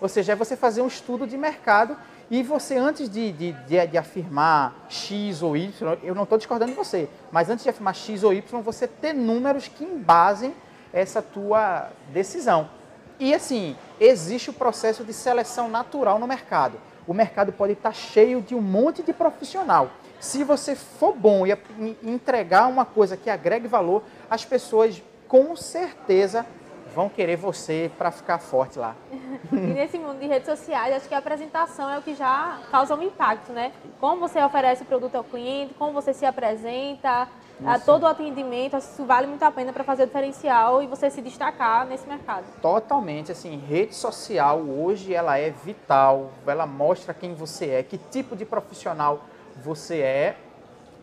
Ou 0.00 0.08
seja, 0.08 0.32
é 0.32 0.36
você 0.36 0.56
fazer 0.56 0.82
um 0.82 0.86
estudo 0.86 1.26
de 1.26 1.36
mercado 1.36 1.96
e 2.30 2.42
você, 2.42 2.76
antes 2.76 3.08
de, 3.08 3.32
de, 3.32 3.52
de, 3.52 3.86
de 3.86 3.98
afirmar 3.98 4.86
X 4.88 5.42
ou 5.42 5.56
Y, 5.56 5.98
eu 6.02 6.14
não 6.14 6.22
estou 6.24 6.38
discordando 6.38 6.72
de 6.72 6.76
você, 6.76 7.08
mas 7.32 7.50
antes 7.50 7.64
de 7.64 7.70
afirmar 7.70 7.94
X 7.94 8.22
ou 8.22 8.32
Y, 8.32 8.60
você 8.62 8.86
ter 8.86 9.12
números 9.12 9.68
que 9.68 9.84
embasem 9.84 10.54
essa 10.92 11.20
tua 11.20 11.90
decisão. 12.12 12.68
E 13.18 13.34
assim, 13.34 13.76
existe 14.00 14.50
o 14.50 14.52
processo 14.52 15.04
de 15.04 15.12
seleção 15.12 15.68
natural 15.68 16.18
no 16.18 16.26
mercado. 16.26 16.78
O 17.06 17.14
mercado 17.14 17.52
pode 17.52 17.74
estar 17.74 17.92
cheio 17.92 18.40
de 18.40 18.54
um 18.54 18.60
monte 18.60 19.02
de 19.02 19.12
profissional. 19.12 19.90
Se 20.18 20.42
você 20.42 20.74
for 20.74 21.14
bom 21.14 21.46
e 21.46 21.56
entregar 22.02 22.66
uma 22.66 22.84
coisa 22.84 23.16
que 23.16 23.28
agregue 23.28 23.68
valor, 23.68 24.02
as 24.30 24.44
pessoas 24.44 25.02
com 25.28 25.54
certeza 25.54 26.46
vão 26.94 27.08
querer 27.08 27.36
você 27.36 27.90
para 27.98 28.10
ficar 28.10 28.38
forte 28.38 28.78
lá. 28.78 28.94
e 29.52 29.56
nesse 29.56 29.98
mundo 29.98 30.18
de 30.18 30.26
redes 30.26 30.46
sociais, 30.46 30.94
acho 30.96 31.08
que 31.08 31.14
a 31.14 31.18
apresentação 31.18 31.90
é 31.90 31.98
o 31.98 32.02
que 32.02 32.14
já 32.14 32.60
causa 32.70 32.94
um 32.94 33.02
impacto, 33.02 33.52
né? 33.52 33.72
Como 34.00 34.20
você 34.20 34.42
oferece 34.42 34.82
o 34.82 34.86
produto 34.86 35.16
ao 35.16 35.24
cliente, 35.24 35.74
como 35.74 35.92
você 35.92 36.14
se 36.14 36.24
apresenta, 36.24 37.28
a 37.64 37.78
todo 37.78 38.02
o 38.02 38.06
atendimento, 38.06 38.76
isso 38.76 39.04
vale 39.04 39.26
muito 39.26 39.42
a 39.42 39.50
pena 39.50 39.72
para 39.72 39.84
fazer 39.84 40.04
o 40.04 40.06
diferencial 40.06 40.82
e 40.82 40.86
você 40.86 41.08
se 41.08 41.22
destacar 41.22 41.86
nesse 41.86 42.06
mercado. 42.08 42.44
Totalmente, 42.60 43.30
assim, 43.30 43.62
rede 43.68 43.94
social 43.94 44.60
hoje 44.60 45.14
ela 45.14 45.38
é 45.38 45.50
vital, 45.50 46.30
ela 46.46 46.66
mostra 46.66 47.14
quem 47.14 47.34
você 47.34 47.70
é, 47.70 47.82
que 47.82 47.96
tipo 47.96 48.34
de 48.34 48.44
profissional 48.44 49.24
você 49.62 50.00
é 50.00 50.36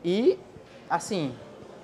e, 0.04 0.38
assim, 0.90 1.34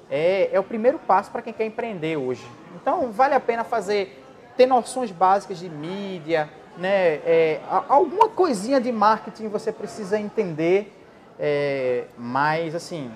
é, 0.09 0.49
é 0.51 0.59
o 0.59 0.63
primeiro 0.63 0.99
passo 0.99 1.31
para 1.31 1.41
quem 1.41 1.53
quer 1.53 1.65
empreender 1.65 2.17
hoje. 2.17 2.45
Então, 2.81 3.11
vale 3.11 3.33
a 3.33 3.39
pena 3.39 3.63
fazer, 3.63 4.23
ter 4.55 4.65
noções 4.65 5.11
básicas 5.11 5.57
de 5.57 5.69
mídia, 5.69 6.49
né, 6.77 7.15
é, 7.25 7.59
alguma 7.89 8.29
coisinha 8.29 8.79
de 8.79 8.91
marketing 8.91 9.47
você 9.47 9.71
precisa 9.71 10.19
entender, 10.19 10.93
é, 11.39 12.05
mas, 12.17 12.75
assim, 12.75 13.11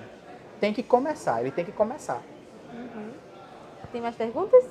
tem 0.60 0.74
que 0.74 0.84
começar, 0.84 1.42
ele 1.42 1.52
tem 1.52 1.64
que 1.64 1.72
começar. 1.72 2.22
Uhum. 2.74 3.12
Tem 3.92 4.02
mais 4.02 4.16
perguntas? 4.16 4.64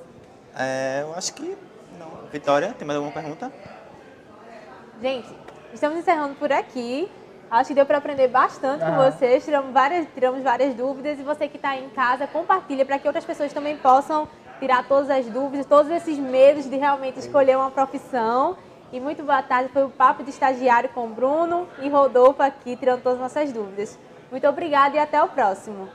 É, 0.57 1.00
eu 1.03 1.14
acho 1.14 1.35
que 1.35 1.57
não. 1.98 2.11
Vitória, 2.33 2.74
tem 2.79 2.87
mais 2.87 2.96
alguma 2.96 3.12
pergunta? 3.12 3.53
Gente, 5.00 5.29
estamos 5.72 5.98
encerrando 5.98 6.35
por 6.37 6.50
aqui. 6.53 7.11
Acho 7.50 7.68
que 7.68 7.74
deu 7.74 7.85
para 7.85 7.98
aprender 7.98 8.29
bastante 8.29 8.85
uhum. 8.85 8.90
com 8.90 9.11
vocês, 9.11 9.44
tiramos 9.44 9.72
várias, 9.72 10.07
tiramos 10.14 10.40
várias 10.40 10.72
dúvidas 10.72 11.18
e 11.18 11.22
você 11.22 11.48
que 11.48 11.57
está 11.57 11.76
em 11.76 11.88
casa, 11.90 12.26
compartilha 12.29 12.87
para 12.87 12.96
que 12.96 13.09
outras 13.09 13.24
pessoas 13.24 13.53
também 13.53 13.76
possam 13.76 14.29
tirar 14.61 14.87
todas 14.87 15.11
as 15.11 15.27
dúvidas, 15.27 15.66
todos 15.66 15.90
esses 15.90 16.18
medos 16.18 16.68
de 16.68 16.77
realmente 16.77 17.18
escolher 17.18 17.57
uma 17.57 17.70
profissão. 17.70 18.57
E 18.92 19.01
muito 19.01 19.23
boa 19.23 19.42
tarde, 19.42 19.70
foi 19.73 19.85
o 19.85 19.88
Papo 19.88 20.23
de 20.23 20.31
Estagiário 20.31 20.90
com 20.90 21.07
o 21.07 21.09
Bruno 21.09 21.66
e 21.81 21.88
Rodolfo 21.88 22.42
aqui, 22.42 22.77
tirando 22.77 23.03
todas 23.03 23.18
as 23.18 23.23
nossas 23.23 23.53
dúvidas. 23.53 23.99
Muito 24.31 24.46
obrigada 24.46 24.96
e 24.96 24.99
até 24.99 25.23
o 25.23 25.29
próximo. 25.29 25.88